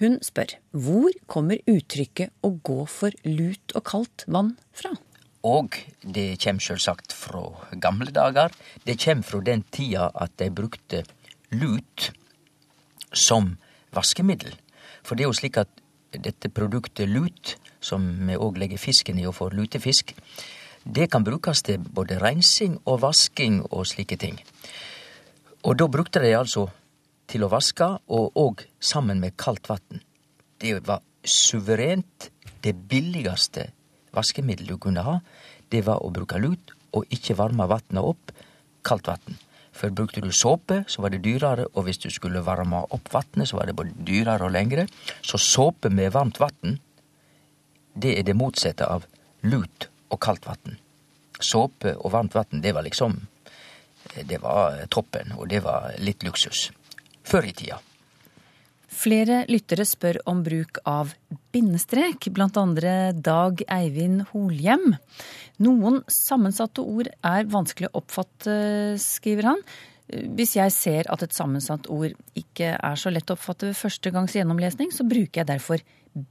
Hun 0.00 0.18
spør 0.24 0.56
hvor 0.72 1.14
kommer 1.26 1.60
uttrykket 1.68 2.32
'å 2.42 2.60
gå 2.62 2.86
for 2.88 3.10
lut 3.24 3.74
og 3.74 3.84
kaldt 3.84 4.24
vann' 4.26 4.56
fra? 4.72 4.96
Og 5.44 5.76
det 6.04 6.38
kjem 6.40 6.58
sjølvsagt 6.60 7.12
fra 7.12 7.42
gamle 7.80 8.10
dager. 8.12 8.50
Det 8.84 8.98
kjem 8.98 9.22
fra 9.24 9.40
den 9.40 9.62
tida 9.70 10.10
at 10.14 10.36
de 10.36 10.50
brukte 10.50 11.04
lut 11.50 12.10
som 13.12 13.56
vaskemiddel. 13.92 14.52
For 15.02 15.14
det 15.14 15.24
er 15.24 15.28
jo 15.28 15.40
slik 15.40 15.56
at 15.56 15.68
dette 16.12 16.50
produktet 16.50 17.08
lut 17.08 17.56
som 17.80 18.26
vi 18.26 18.36
òg 18.36 18.58
legger 18.58 18.78
fisken 18.78 19.18
i 19.18 19.26
og 19.26 19.34
får 19.34 19.54
lutefisk, 19.56 20.14
det 20.84 21.10
kan 21.10 21.24
brukes 21.24 21.62
til 21.62 21.78
både 21.78 22.18
rensing 22.20 22.80
og 22.84 23.02
vasking 23.02 23.62
og 23.70 23.86
slike 23.86 24.16
ting. 24.16 24.40
Og 25.64 25.76
da 25.76 25.86
brukte 25.86 26.20
de 26.20 26.32
altså 26.36 26.70
til 27.30 27.44
å 27.46 27.50
vaske, 27.52 27.86
og 28.10 28.36
òg 28.38 28.64
sammen 28.82 29.20
med 29.22 29.36
kaldt 29.38 29.70
vann. 29.70 30.02
Det 30.60 30.80
var 30.86 31.04
suverent 31.24 32.30
det 32.64 32.74
billigste 32.90 33.70
vaskemiddelet 34.16 34.74
du 34.74 34.82
kunne 34.82 35.04
ha. 35.06 35.20
Det 35.70 35.84
var 35.86 36.02
å 36.02 36.10
bruke 36.14 36.40
lut 36.42 36.74
og 36.96 37.06
ikke 37.14 37.38
varme 37.38 37.68
vannet 37.70 38.02
opp 38.02 38.34
kaldt 38.86 39.10
vann. 39.10 39.38
For 39.70 39.92
brukte 39.94 40.20
du 40.20 40.32
såpe, 40.34 40.82
så 40.90 41.04
var 41.04 41.14
det 41.14 41.22
dyrere, 41.24 41.68
og 41.72 41.86
hvis 41.86 42.02
du 42.02 42.10
skulle 42.10 42.42
varme 42.44 42.82
opp 42.90 43.12
vannet, 43.12 43.48
så 43.48 43.60
var 43.60 43.70
det 43.70 43.76
både 43.78 43.94
dyrere 44.06 44.48
og 44.48 44.54
lengre. 44.56 44.88
Så 45.22 45.38
såpe 45.40 45.92
med 45.94 46.12
varmt 46.12 46.40
vann, 46.42 46.80
det 47.94 48.16
er 48.18 48.26
det 48.26 48.36
motsatte 48.36 48.86
av 48.86 49.06
lut 49.46 49.88
og 50.10 50.20
kaldt 50.20 50.48
vann. 50.50 50.76
Såpe 51.40 51.94
og 51.96 52.12
varmt 52.12 52.34
vann, 52.34 52.60
det 52.62 52.74
var 52.74 52.86
liksom 52.86 53.26
Det 54.10 54.40
var 54.42 54.86
toppen, 54.90 55.32
og 55.36 55.48
det 55.48 55.60
var 55.62 55.92
litt 56.00 56.24
luksus. 56.24 56.70
Før 57.30 57.46
i 57.46 57.54
tida. 57.54 57.78
Flere 58.90 59.44
lyttere 59.48 59.84
spør 59.86 60.18
om 60.28 60.40
bruk 60.42 60.80
av 60.88 61.12
bindestrek, 61.54 62.26
andre 62.58 63.12
Dag 63.14 63.62
Eivind 63.70 64.24
Holhjem. 64.32 64.96
Noen 65.62 66.00
sammensatte 66.10 66.82
ord 66.82 67.08
er 67.22 67.46
vanskelig 67.46 67.88
å 67.88 68.02
oppfatte, 68.02 68.56
skriver 68.98 69.52
han. 69.52 69.62
Hvis 70.10 70.56
jeg 70.58 70.74
ser 70.74 71.06
at 71.14 71.22
et 71.22 71.36
sammensatt 71.36 71.86
ord 71.86 72.18
ikke 72.34 72.74
er 72.74 72.98
så 72.98 73.14
lett 73.14 73.30
å 73.30 73.38
oppfatte 73.38 73.70
ved 73.70 73.78
første 73.78 74.10
gangs 74.10 74.34
gjennomlesning, 74.34 74.90
så 74.90 75.06
bruker 75.06 75.44
jeg 75.44 75.52
derfor 75.52 75.86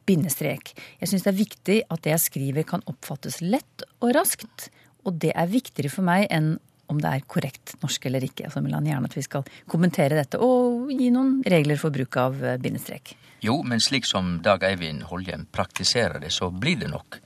bindestrek. 0.06 0.74
Jeg 1.00 1.14
syns 1.14 1.24
det 1.24 1.32
er 1.32 1.40
viktig 1.40 1.82
at 1.88 2.04
det 2.04 2.12
jeg 2.12 2.26
skriver 2.28 2.68
kan 2.68 2.84
oppfattes 2.92 3.40
lett 3.40 3.88
og 4.02 4.12
raskt, 4.20 4.68
og 5.08 5.16
det 5.24 5.32
er 5.32 5.48
viktigere 5.48 5.94
for 5.94 6.04
meg 6.04 6.28
enn 6.28 6.58
om 6.90 7.02
det 7.02 7.10
er 7.10 7.26
korrekt 7.30 7.76
norsk 7.84 8.06
eller 8.10 8.24
ikke. 8.26 8.50
Så 8.52 8.62
vil 8.66 8.76
han 8.76 8.88
gjerne 8.90 9.08
at 9.10 9.18
vi 9.18 9.24
skal 9.26 9.44
kommentere 9.70 10.16
dette 10.18 10.38
og 10.42 10.92
gi 10.92 11.10
noen 11.14 11.44
regler 11.46 11.78
for 11.82 11.90
bruk 11.94 12.18
av 12.20 12.44
eh, 12.44 12.58
bindestrek. 12.62 13.06
Jo, 13.46 13.56
men 13.64 13.80
slik 13.80 14.06
som 14.10 14.26
Dag 14.44 14.64
Eivind 14.68 15.02
Holhjem 15.08 15.46
praktiserer 15.54 16.20
det, 16.20 16.32
så 16.36 16.50
blir 16.52 16.78
det 16.82 16.90
nok 16.92 17.20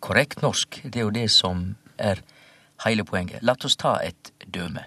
korrekt 0.00 0.42
norsk. 0.42 0.80
Det 0.84 1.00
er 1.00 1.04
jo 1.04 1.10
det 1.14 1.30
som 1.34 1.76
er 1.98 2.22
hele 2.86 3.04
poenget. 3.04 3.42
La 3.42 3.54
oss 3.58 3.76
ta 3.76 3.98
et 4.04 4.32
døme. 4.46 4.84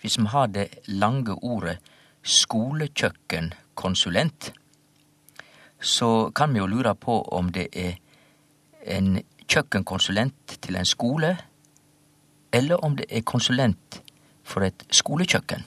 Hvis 0.00 0.18
vi 0.18 0.26
har 0.32 0.46
det 0.48 0.68
lange 0.88 1.34
ordet 1.42 1.78
skolekjøkkenkonsulent, 2.24 4.52
så 5.84 6.30
kan 6.34 6.52
vi 6.54 6.58
jo 6.58 6.66
lure 6.66 6.94
på 6.96 7.22
om 7.36 7.52
det 7.52 7.68
er 7.76 7.92
en 8.96 9.22
kjøkkenkonsulent 9.48 10.60
til 10.64 10.76
en 10.76 10.84
skole, 10.88 11.36
eller 12.54 12.84
om 12.84 12.96
det 12.96 13.06
er 13.10 13.26
konsulent 13.26 14.00
for 14.46 14.64
et 14.66 14.84
skolekjøkken. 14.94 15.64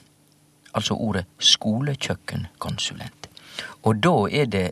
Altså 0.74 0.94
ordet 0.94 1.26
skolekjøkkenkonsulent. 1.42 3.28
Og 3.84 4.00
da 4.04 4.14
er 4.30 4.46
det 4.46 4.68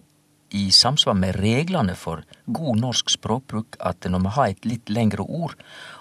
i 0.57 0.70
samsvar 0.70 1.16
med 1.18 1.37
reglene 1.42 1.96
for 1.98 2.22
god 2.46 2.79
norsk 2.81 3.11
språkbruk 3.11 3.76
at 3.81 4.07
når 4.09 4.22
vi 4.24 4.35
har 4.37 4.52
et 4.52 4.68
litt 4.68 4.92
lengre 4.92 5.26
ord, 5.26 5.57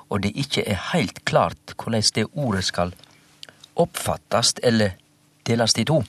og 0.10 0.22
det 0.22 0.36
ikke 0.38 0.64
er 0.70 0.84
heilt 0.92 1.24
klart 1.26 1.74
hvordan 1.76 2.06
det 2.16 2.28
ordet 2.34 2.64
skal 2.68 2.94
oppfattast 3.76 4.62
eller 4.64 4.96
delast 5.48 5.80
i 5.82 5.86
to, 5.86 6.04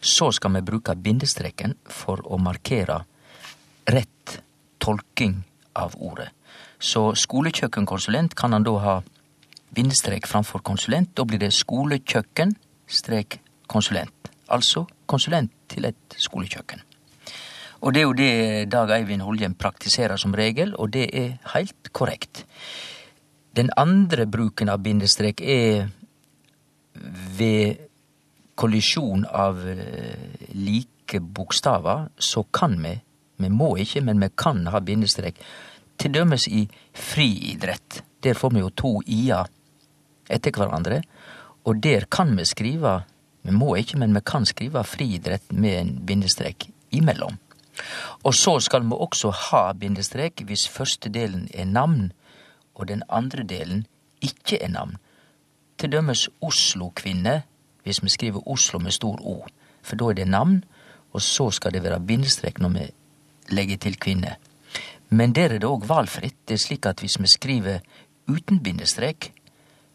så 0.00 0.30
skal 0.32 0.52
vi 0.56 0.66
bruke 0.66 0.94
bindestreken 0.98 1.74
for 1.86 2.20
å 2.26 2.38
markere 2.38 3.02
rett 3.86 4.42
tolking 4.82 5.42
av 5.78 5.94
ordet. 5.96 6.28
Så 6.78 7.14
skolekjøkkenkonsulent 7.14 8.34
kan 8.34 8.52
han 8.52 8.66
da 8.66 8.76
ha 8.82 8.96
bindestrek 9.74 10.26
framfor 10.28 10.62
konsulent. 10.64 11.16
Da 11.16 11.24
blir 11.24 11.40
det 11.42 11.52
skolekjøkken 11.56 12.54
strek 12.88 13.40
konsulent. 13.68 14.30
Altså 14.52 14.84
konsulent 15.06 15.52
til 15.68 15.88
et 15.88 16.16
skolekjøkken. 16.20 16.82
Og 17.82 17.94
det 17.94 18.00
er 18.00 18.06
jo 18.06 18.14
det 18.14 18.70
Dag 18.70 18.92
Eivind 18.94 19.24
Holjem 19.26 19.54
praktiserer 19.58 20.16
som 20.16 20.34
regel, 20.38 20.74
og 20.78 20.92
det 20.94 21.08
er 21.18 21.38
heilt 21.54 21.90
korrekt. 21.92 22.44
Den 23.56 23.72
andre 23.76 24.26
bruken 24.30 24.70
av 24.70 24.84
bindestrek 24.84 25.42
er 25.42 25.88
ved 27.38 27.88
kollisjon 28.54 29.24
av 29.26 29.58
eh, 29.66 30.46
like 30.54 31.20
bokstaver, 31.20 32.06
så 32.18 32.44
kan 32.54 32.76
vi, 32.84 32.94
vi 33.42 33.50
må 33.50 33.74
ikke, 33.82 34.04
men 34.04 34.22
vi 34.22 34.30
kan 34.38 34.66
ha 34.70 34.80
bindestrek. 34.80 35.40
Til 35.98 36.14
dømes 36.14 36.46
i 36.48 36.68
friidrett. 36.94 38.02
Der 38.22 38.38
får 38.38 38.54
vi 38.54 38.62
jo 38.62 38.70
to 38.70 38.92
i-er 39.06 39.50
etter 40.32 40.54
hverandre, 40.56 41.02
og 41.64 41.82
der 41.82 42.08
kan 42.10 42.36
vi 42.36 42.44
skrive 42.48 43.02
Vi 43.42 43.50
må 43.50 43.74
ikke, 43.74 43.98
men 43.98 44.14
vi 44.14 44.20
kan 44.22 44.44
skrive 44.46 44.84
friidrett 44.86 45.52
med 45.52 45.78
en 45.78 45.88
bindestrek 46.06 46.68
imellom. 46.94 47.38
Og 48.22 48.34
så 48.34 48.60
skal 48.60 48.84
vi 48.86 48.94
også 48.94 49.32
ha 49.48 49.72
bindestrek 49.72 50.44
hvis 50.46 50.68
første 50.68 51.10
delen 51.10 51.48
er 51.54 51.64
navn, 51.64 52.12
og 52.74 52.88
den 52.88 53.02
andre 53.08 53.42
delen 53.42 53.86
ikke 54.22 54.62
er 54.62 54.70
navn. 54.70 54.96
Til 55.78 55.90
dømes 55.90 56.28
Oslo-kvinne, 56.40 57.42
hvis 57.82 58.02
vi 58.02 58.08
skriver 58.08 58.46
Oslo 58.46 58.78
med 58.78 58.94
stor 58.94 59.18
O, 59.26 59.42
for 59.82 59.98
da 59.98 60.10
er 60.10 60.20
det 60.20 60.28
navn, 60.28 60.62
og 61.12 61.22
så 61.22 61.50
skal 61.50 61.72
det 61.74 61.82
være 61.82 62.00
bindestrek 62.00 62.60
når 62.60 62.68
vi 62.76 62.86
legger 63.50 63.76
til 63.76 63.98
kvinne. 63.98 64.36
Men 65.10 65.34
der 65.34 65.52
er 65.52 65.58
det 65.58 65.68
òg 65.68 65.88
valfritt. 65.88 66.36
Det 66.48 66.54
er 66.54 66.62
slik 66.62 66.86
at 66.86 67.02
hvis 67.02 67.18
vi 67.20 67.28
skriver 67.28 67.82
uten 68.30 68.62
bindestrek, 68.62 69.32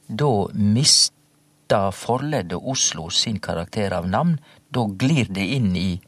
da 0.08 0.48
mister 0.54 1.92
forleddet 1.92 2.60
Oslo 2.64 3.10
sin 3.10 3.40
karakter 3.40 3.94
av 3.94 4.08
navn. 4.08 4.38
Da 4.72 4.86
glir 4.88 5.28
det 5.30 5.46
inn 5.58 5.76
i 5.76 6.00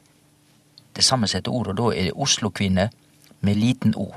det 0.96 1.04
sammensette 1.04 1.50
ordet, 1.50 1.74
og 1.74 1.76
da 1.76 1.96
er 1.96 2.10
det 2.10 2.16
Oslo-kvinne 2.16 2.90
med 3.40 3.56
liten 3.56 3.94
O. 3.96 4.10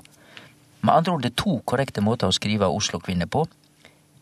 Med 0.81 0.93
andre 0.93 1.13
ord 1.13 1.23
det 1.23 1.31
er 1.31 1.43
to 1.43 1.59
korrekte 1.65 2.01
måter 2.03 2.27
å 2.27 2.35
skrive 2.35 2.67
Oslo-kvinne 2.67 3.27
på. 3.27 3.45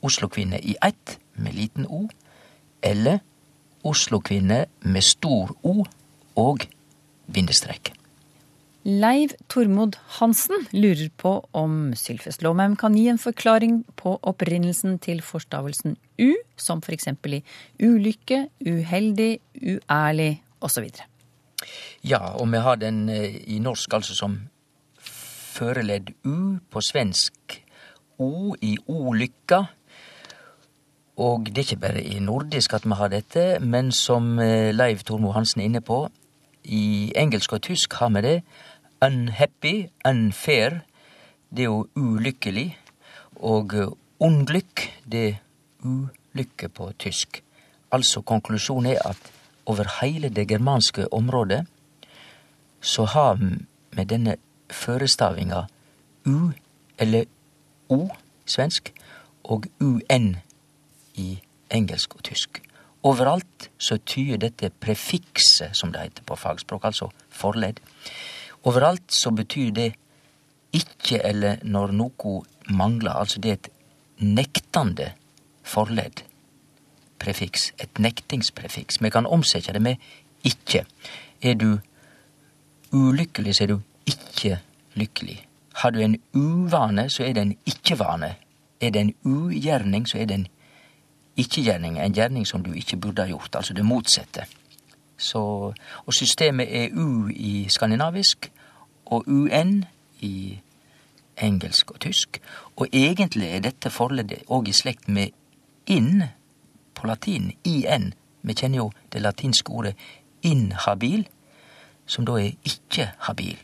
Oslo-kvinne 0.01 0.59
i 0.59 0.75
ett 0.81 1.17
med 1.33 1.55
liten 1.55 1.87
O, 1.87 2.07
eller 2.81 3.21
Oslo-kvinne 3.83 4.65
med 4.81 5.03
stor 5.05 5.55
O 5.63 5.85
og 6.37 6.67
bindestrek. 7.31 7.93
Leiv 8.81 9.35
Tormod 9.45 9.93
Hansen 10.17 10.63
lurer 10.73 11.11
på 11.21 11.35
om 11.53 11.91
Sylfest 11.93 12.41
Lomheim 12.41 12.73
kan 12.75 12.95
gi 12.97 13.03
en 13.11 13.19
forklaring 13.21 13.83
på 13.93 14.15
opprinnelsen 14.25 14.95
til 14.97 15.19
forstavelsen 15.21 15.99
U, 16.17 16.31
som 16.57 16.81
f.eks. 16.81 17.05
i 17.29 17.43
ulykke, 17.85 18.47
uheldig, 18.65 19.39
uærlig 19.61 20.41
osv. 20.61 20.87
Ja, 22.01 22.33
og 22.33 22.49
vi 22.49 22.57
har 22.57 22.79
den 22.81 23.09
eh, 23.09 23.37
i 23.53 23.59
norsk 23.59 23.93
altså 23.93 24.15
som 24.17 24.39
føreledd 24.97 26.09
U, 26.25 26.57
på 26.71 26.81
svensk 26.81 27.61
O 28.17 28.55
i 28.61 28.79
ulykka. 28.87 29.61
Og 31.21 31.45
det 31.45 31.57
er 31.57 31.67
ikke 31.67 31.85
bare 31.85 32.01
i 32.01 32.17
nordisk 32.17 32.73
at 32.73 32.89
vi 32.89 32.97
har 32.97 33.13
dette, 33.13 33.45
men 33.61 33.91
som 33.91 34.39
eh, 34.39 34.73
Leiv 34.73 35.05
Tormod 35.05 35.37
Hansen 35.37 35.61
er 35.61 35.69
inne 35.69 35.85
på, 35.85 36.07
i 36.63 37.11
engelsk 37.17 37.53
og 37.53 37.61
tysk 37.65 37.93
har 37.93 38.09
vi 38.13 38.21
det. 38.21 38.35
Unhappy, 39.01 39.89
unfair, 40.05 40.81
det 41.49 41.65
er 41.65 41.69
jo 41.69 41.87
ulykkelig. 41.95 42.77
Og 43.35 43.73
ondlykk, 43.73 43.97
unglykk, 44.19 44.81
det 45.11 45.27
er 45.29 45.37
ulykke 45.83 46.69
på 46.69 46.91
tysk. 46.99 47.41
Altså 47.91 48.21
konklusjonen 48.21 48.91
er 48.93 49.01
at 49.09 49.31
over 49.65 49.89
hele 50.01 50.29
det 50.29 50.47
germanske 50.47 51.13
området 51.13 51.65
så 52.81 53.05
har 53.05 53.39
vi 53.91 54.03
denne 54.03 54.35
førestavinga 54.69 55.65
U, 56.25 56.51
eller 56.97 57.25
O, 57.89 58.07
svensk, 58.45 58.93
og 59.43 59.65
UN 59.79 60.35
i 61.15 61.39
engelsk 61.71 62.15
og 62.15 62.23
tysk. 62.23 62.61
Overalt 63.03 63.69
så 63.77 63.97
tyder 63.97 64.37
dette 64.37 64.69
prefikset, 64.69 65.73
som 65.73 65.91
det 65.91 66.01
heter 66.01 66.23
på 66.23 66.35
fagspråk, 66.35 66.85
altså 66.85 67.09
forledd. 67.29 67.81
Overalt 68.63 69.13
så 69.13 69.31
betyr 69.31 69.71
det 69.71 69.91
ikke 70.73 71.21
eller 71.25 71.63
når 71.63 71.95
noe 71.97 72.41
mangler, 72.69 73.11
altså 73.11 73.41
det 73.41 73.51
er 73.51 73.57
et 73.59 73.71
nektande 74.21 75.11
forledd 75.63 76.23
prefiks, 77.21 77.71
et 77.79 77.99
nektingsprefiks. 77.99 79.01
Vi 79.01 79.09
kan 79.09 79.25
omsette 79.25 79.73
det 79.73 79.81
med 79.81 79.95
ikke. 80.43 80.85
Er 81.41 81.53
du 81.53 81.79
ulykkelig, 82.91 83.55
så 83.55 83.63
er 83.63 83.67
du 83.67 83.79
ikke 84.05 84.59
lykkelig. 84.93 85.37
Har 85.81 85.91
du 85.91 85.99
en 85.99 86.17
uvane, 86.33 87.09
så 87.09 87.23
er 87.23 87.33
det 87.33 87.41
en 87.41 87.57
ikke-vane. 87.65 88.35
Er 88.81 88.89
det 88.89 89.01
en 89.01 89.13
ugjerning, 89.23 90.07
så 90.09 90.17
er 90.17 90.25
det 90.25 90.39
en 90.39 90.47
ikke-gjerning. 91.37 91.99
En 91.99 92.13
gjerning 92.13 92.47
som 92.47 92.63
du 92.63 92.73
ikke 92.73 92.97
burde 92.97 93.21
ha 93.21 93.29
gjort. 93.29 93.55
Altså 93.55 93.73
det 93.73 93.85
motsatte. 93.85 94.45
Så, 95.21 95.41
og 96.05 96.13
systemet 96.13 96.67
er 96.73 96.95
U 96.97 97.29
i 97.29 97.67
skandinavisk 97.69 98.49
og 99.05 99.27
UN 99.27 99.83
i 100.19 100.59
engelsk 101.37 101.91
og 101.91 101.99
tysk. 101.99 102.41
Og 102.75 102.87
egentlig 102.93 103.51
er 103.51 103.65
dette 103.65 103.89
forleddet 103.93 104.47
òg 104.49 104.69
i 104.69 104.75
slekt 104.75 105.09
med 105.09 105.33
inn 105.85 106.23
på 106.95 107.07
latin, 107.07 107.51
in. 107.63 108.13
Vi 108.41 108.53
kjenner 108.57 108.77
jo 108.77 108.91
det 109.13 109.21
latinske 109.21 109.69
ordet 109.69 109.95
inhabil, 110.41 111.27
som 112.05 112.25
da 112.25 112.39
er 112.41 112.57
ikke 112.65 113.11
habil. 113.27 113.57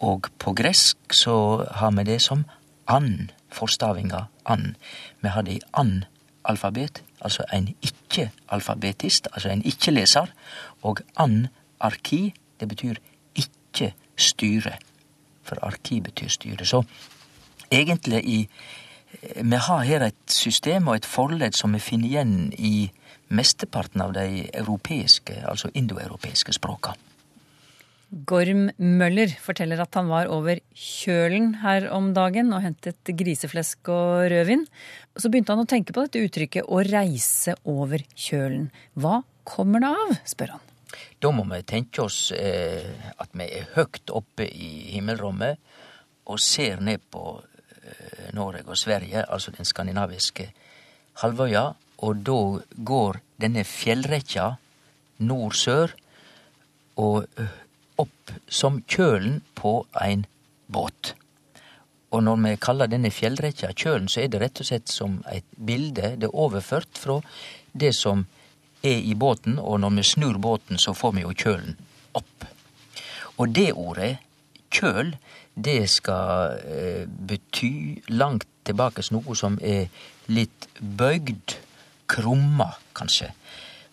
Og 0.00 0.30
på 0.38 0.52
gresk 0.54 1.14
så 1.14 1.66
har 1.70 1.94
vi 1.94 2.06
det 2.06 2.20
som 2.22 2.44
an, 2.86 3.30
forstavinga 3.52 4.26
an. 4.46 4.74
Vi 5.20 5.28
har 5.28 5.42
det 5.42 5.58
i 5.58 5.62
and-alfabet, 5.72 7.02
altså 7.20 7.44
en 7.52 7.68
ikke-alfabetist, 7.82 9.28
altså 9.32 9.48
en 9.48 9.64
ikke-leser. 9.64 10.26
Og 10.82 11.00
anarki, 11.16 12.34
det 12.60 12.68
betyr 12.68 12.94
ikke 13.34 13.94
styre. 14.16 14.76
For 15.42 15.58
arki 15.62 16.00
betyr 16.00 16.28
styre. 16.28 16.66
Så 16.66 16.82
egentlig 17.72 18.24
i 18.24 18.48
Vi 19.42 19.56
har 19.56 19.82
her 19.82 20.02
et 20.04 20.14
system 20.30 20.88
og 20.88 20.96
et 20.96 21.06
forledd 21.06 21.56
som 21.56 21.72
vi 21.72 21.78
finner 21.80 22.08
igjen 22.08 22.52
i 22.52 22.90
mesteparten 23.28 24.02
av 24.04 24.12
de 24.12 24.50
europeiske, 24.54 25.32
altså 25.48 25.70
indoeuropeiske 25.74 26.52
språka. 26.52 26.92
Gorm 28.08 28.70
Møller 28.80 29.34
forteller 29.42 29.82
at 29.82 29.96
han 29.98 30.06
var 30.08 30.30
over 30.32 30.62
Kjølen 30.72 31.58
her 31.60 31.90
om 31.92 32.14
dagen 32.16 32.54
og 32.56 32.62
hentet 32.64 33.10
griseflesk 33.18 33.90
og 33.92 34.30
rødvin. 34.32 34.64
Så 35.18 35.28
begynte 35.28 35.52
han 35.52 35.66
å 35.66 35.68
tenke 35.68 35.92
på 35.92 36.06
dette 36.06 36.22
uttrykket 36.24 36.64
'å 36.64 36.80
reise 36.88 37.56
over 37.68 38.00
Kjølen'. 38.16 38.70
Hva 38.96 39.22
kommer 39.44 39.84
det 39.84 39.92
av, 39.92 40.16
spør 40.24 40.54
han. 40.56 40.64
Da 41.20 41.30
må 41.30 41.44
vi 41.44 41.60
tenke 41.68 42.00
oss 42.02 42.32
eh, 42.32 43.12
at 43.18 43.28
vi 43.36 43.44
er 43.44 43.68
høyt 43.76 44.08
oppe 44.08 44.48
i 44.48 44.88
himmelrommet 44.94 45.58
og 46.28 46.40
ser 46.40 46.80
ned 46.80 47.04
på 47.12 47.42
eh, 47.84 48.32
Norge 48.32 48.64
og 48.64 48.76
Sverige, 48.76 49.26
altså 49.28 49.52
den 49.52 49.68
skandinaviske 49.68 50.48
halvøya, 51.20 51.74
og 51.98 52.24
da 52.24 52.40
går 52.72 53.20
denne 53.36 53.64
fjellrekka 53.68 54.56
nord-sør 55.18 55.92
og 56.96 57.26
opp 57.98 58.32
som 58.48 58.82
kjølen 58.88 59.40
på 59.58 59.80
ein 60.00 60.26
båt. 60.66 61.14
Og 62.14 62.22
når 62.24 62.40
vi 62.44 62.54
kaller 62.62 62.88
denne 62.88 63.10
fjellrekka 63.12 63.74
kjølen, 63.76 64.08
så 64.08 64.22
er 64.22 64.32
det 64.32 64.40
rett 64.40 64.62
og 64.62 64.68
slett 64.68 64.88
som 64.92 65.18
et 65.28 65.46
bilde. 65.52 66.14
Det 66.16 66.28
er 66.30 66.36
overført 66.44 66.96
fra 66.96 67.18
det 67.72 67.92
som 67.96 68.24
er 68.82 69.02
i 69.04 69.14
båten, 69.18 69.58
og 69.58 69.80
når 69.82 69.98
vi 69.98 70.06
snur 70.06 70.38
båten, 70.38 70.78
så 70.78 70.94
får 70.96 71.16
vi 71.16 71.26
jo 71.26 71.34
kjølen 71.34 71.76
opp. 72.16 72.46
Og 73.38 73.52
det 73.54 73.72
ordet, 73.74 74.16
kjøl, 74.72 75.12
det 75.58 75.82
skal 75.90 76.58
eh, 76.64 77.04
bety 77.06 78.00
langt 78.14 78.46
tilbake 78.68 79.02
noe 79.12 79.36
som 79.36 79.58
er 79.64 79.88
litt 80.30 80.68
bøygd, 80.78 81.56
krumma, 82.08 82.70
kanskje. 82.96 83.32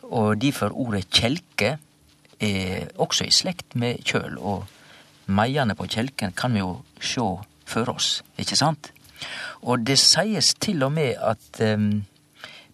Og 0.05 0.37
derfor 0.39 0.75
ordet 0.75 1.07
kjelke 1.09 1.75
er 2.39 2.89
også 3.01 3.27
i 3.27 3.33
slekt 3.33 3.75
med 3.79 4.03
kjøl, 4.05 4.37
og 4.39 4.65
meiene 5.27 5.75
på 5.77 5.87
kjelken 5.89 6.35
kan 6.37 6.53
vi 6.53 6.63
jo 6.63 6.77
sjå 6.99 7.29
for 7.65 7.95
oss, 7.95 8.19
ikke 8.37 8.57
sant? 8.59 8.91
Og 9.65 9.85
det 9.87 9.97
sies 10.01 10.53
til 10.61 10.83
og 10.85 10.93
med 10.93 11.15
at 11.17 11.61
um, 11.65 12.05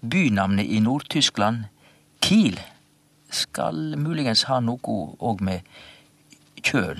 bynavnet 0.02 0.67
i 0.67 0.82
Nord-Tyskland, 0.84 1.65
Kiel, 2.21 2.60
skal 3.32 3.95
muligens 3.97 4.43
ha 4.50 4.60
noe 4.60 4.95
òg 5.24 5.43
med 5.45 5.63
kjøl 6.62 7.00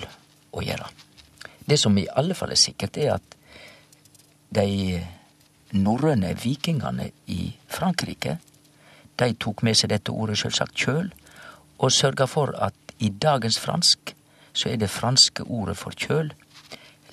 å 0.56 0.64
gjøre. 0.64 0.88
Det 1.68 1.78
som 1.80 1.98
i 2.00 2.08
alle 2.08 2.36
fall 2.38 2.54
er 2.56 2.60
sikkert, 2.60 2.98
er 2.98 3.18
at 3.18 3.36
de 4.56 5.02
norrøne 5.78 6.34
vikingene 6.40 7.10
i 7.32 7.52
Frankrike, 7.72 8.38
de 9.20 9.34
tok 9.40 9.62
med 9.64 9.78
seg 9.78 9.92
dette 9.92 10.12
ordet 10.12 10.40
sjølvsagt 10.40 10.80
kjøl, 10.80 11.12
og 11.82 11.92
sørga 11.92 12.28
for 12.30 12.54
at 12.62 12.78
i 13.02 13.10
dagens 13.10 13.58
fransk 13.60 14.14
så 14.54 14.70
er 14.70 14.80
det 14.82 14.92
franske 14.94 15.44
ordet 15.48 15.78
for 15.80 15.96
kjøl 15.98 16.32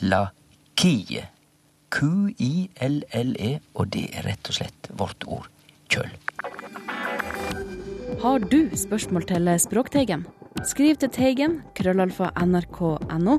la 0.00 0.28
quille. 0.78 1.26
Q-i-l-l-e, 1.88 3.52
og 3.74 3.86
det 3.94 4.04
er 4.12 4.26
rett 4.28 4.50
og 4.50 4.58
slett 4.58 4.90
vårt 5.00 5.24
ord 5.24 5.46
kjøl. 5.88 6.10
Har 8.20 8.44
du 8.44 8.58
spørsmål 8.76 9.24
til 9.30 9.48
Språkteigen? 9.62 10.26
Skriv 10.68 10.98
til 11.00 11.10
Teigen, 11.14 11.60
krøllalfa 11.78 12.32
nrk.no, 12.42 13.38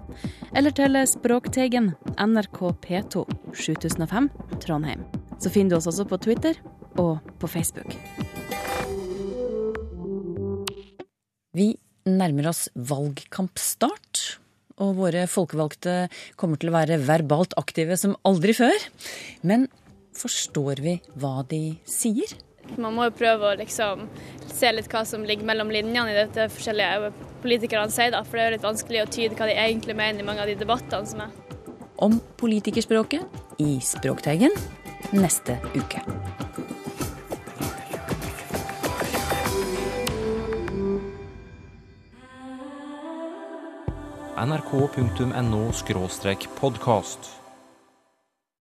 eller 0.56 0.74
til 0.74 0.98
Språkteigen, 1.13 1.94
NRK 2.18 2.60
P2, 2.86 3.26
7005, 3.54 4.32
Trondheim. 4.63 5.06
Så 5.38 5.52
finner 5.54 5.76
du 5.76 5.82
oss 5.82 5.92
også 5.92 6.08
på 6.10 6.18
Twitter 6.18 6.58
og 6.98 7.20
på 7.39 7.48
Facebook. 7.48 8.00
Vi 11.58 11.74
nærmer 12.06 12.52
oss 12.52 12.68
valgkampstart. 12.76 14.38
Og 14.80 14.94
våre 14.96 15.26
folkevalgte 15.28 16.08
kommer 16.40 16.60
til 16.60 16.72
å 16.72 16.76
være 16.78 17.00
verbalt 17.04 17.56
aktive 17.60 17.98
som 18.00 18.16
aldri 18.28 18.54
før. 18.56 18.86
Men 19.44 19.68
forstår 20.16 20.84
vi 20.86 20.94
hva 21.20 21.42
de 21.50 21.64
sier? 21.90 22.32
Man 22.78 22.94
må 22.96 23.08
jo 23.08 23.16
prøve 23.18 23.50
å 23.50 23.58
liksom 23.60 24.06
se 24.54 24.70
litt 24.72 24.88
hva 24.94 25.02
som 25.08 25.26
ligger 25.26 25.48
mellom 25.50 25.74
linjene 25.74 26.14
i 26.14 26.18
dette 26.20 26.48
forskjellige 26.54 27.12
politikerne 27.42 27.92
sier, 27.92 28.14
da. 28.14 28.22
For 28.24 28.38
det 28.38 28.46
er 28.46 28.52
jo 28.52 28.58
litt 28.60 28.68
vanskelig 28.70 29.04
å 29.04 29.12
tyde 29.18 29.40
hva 29.40 29.50
de 29.50 29.58
egentlig 29.58 29.98
mener 29.98 30.22
i 30.22 30.28
mange 30.30 30.46
av 30.46 30.52
de 30.52 30.58
debattene 30.60 31.10
som 31.10 31.26
er. 31.26 31.34
Om 32.00 32.20
politikerspråket 32.40 33.60
i 33.66 33.80
Språkteigen 33.84 34.54
neste 35.18 35.58
uke. 35.74 36.06
nrk.no 44.45 45.71
podkast. 46.60 47.38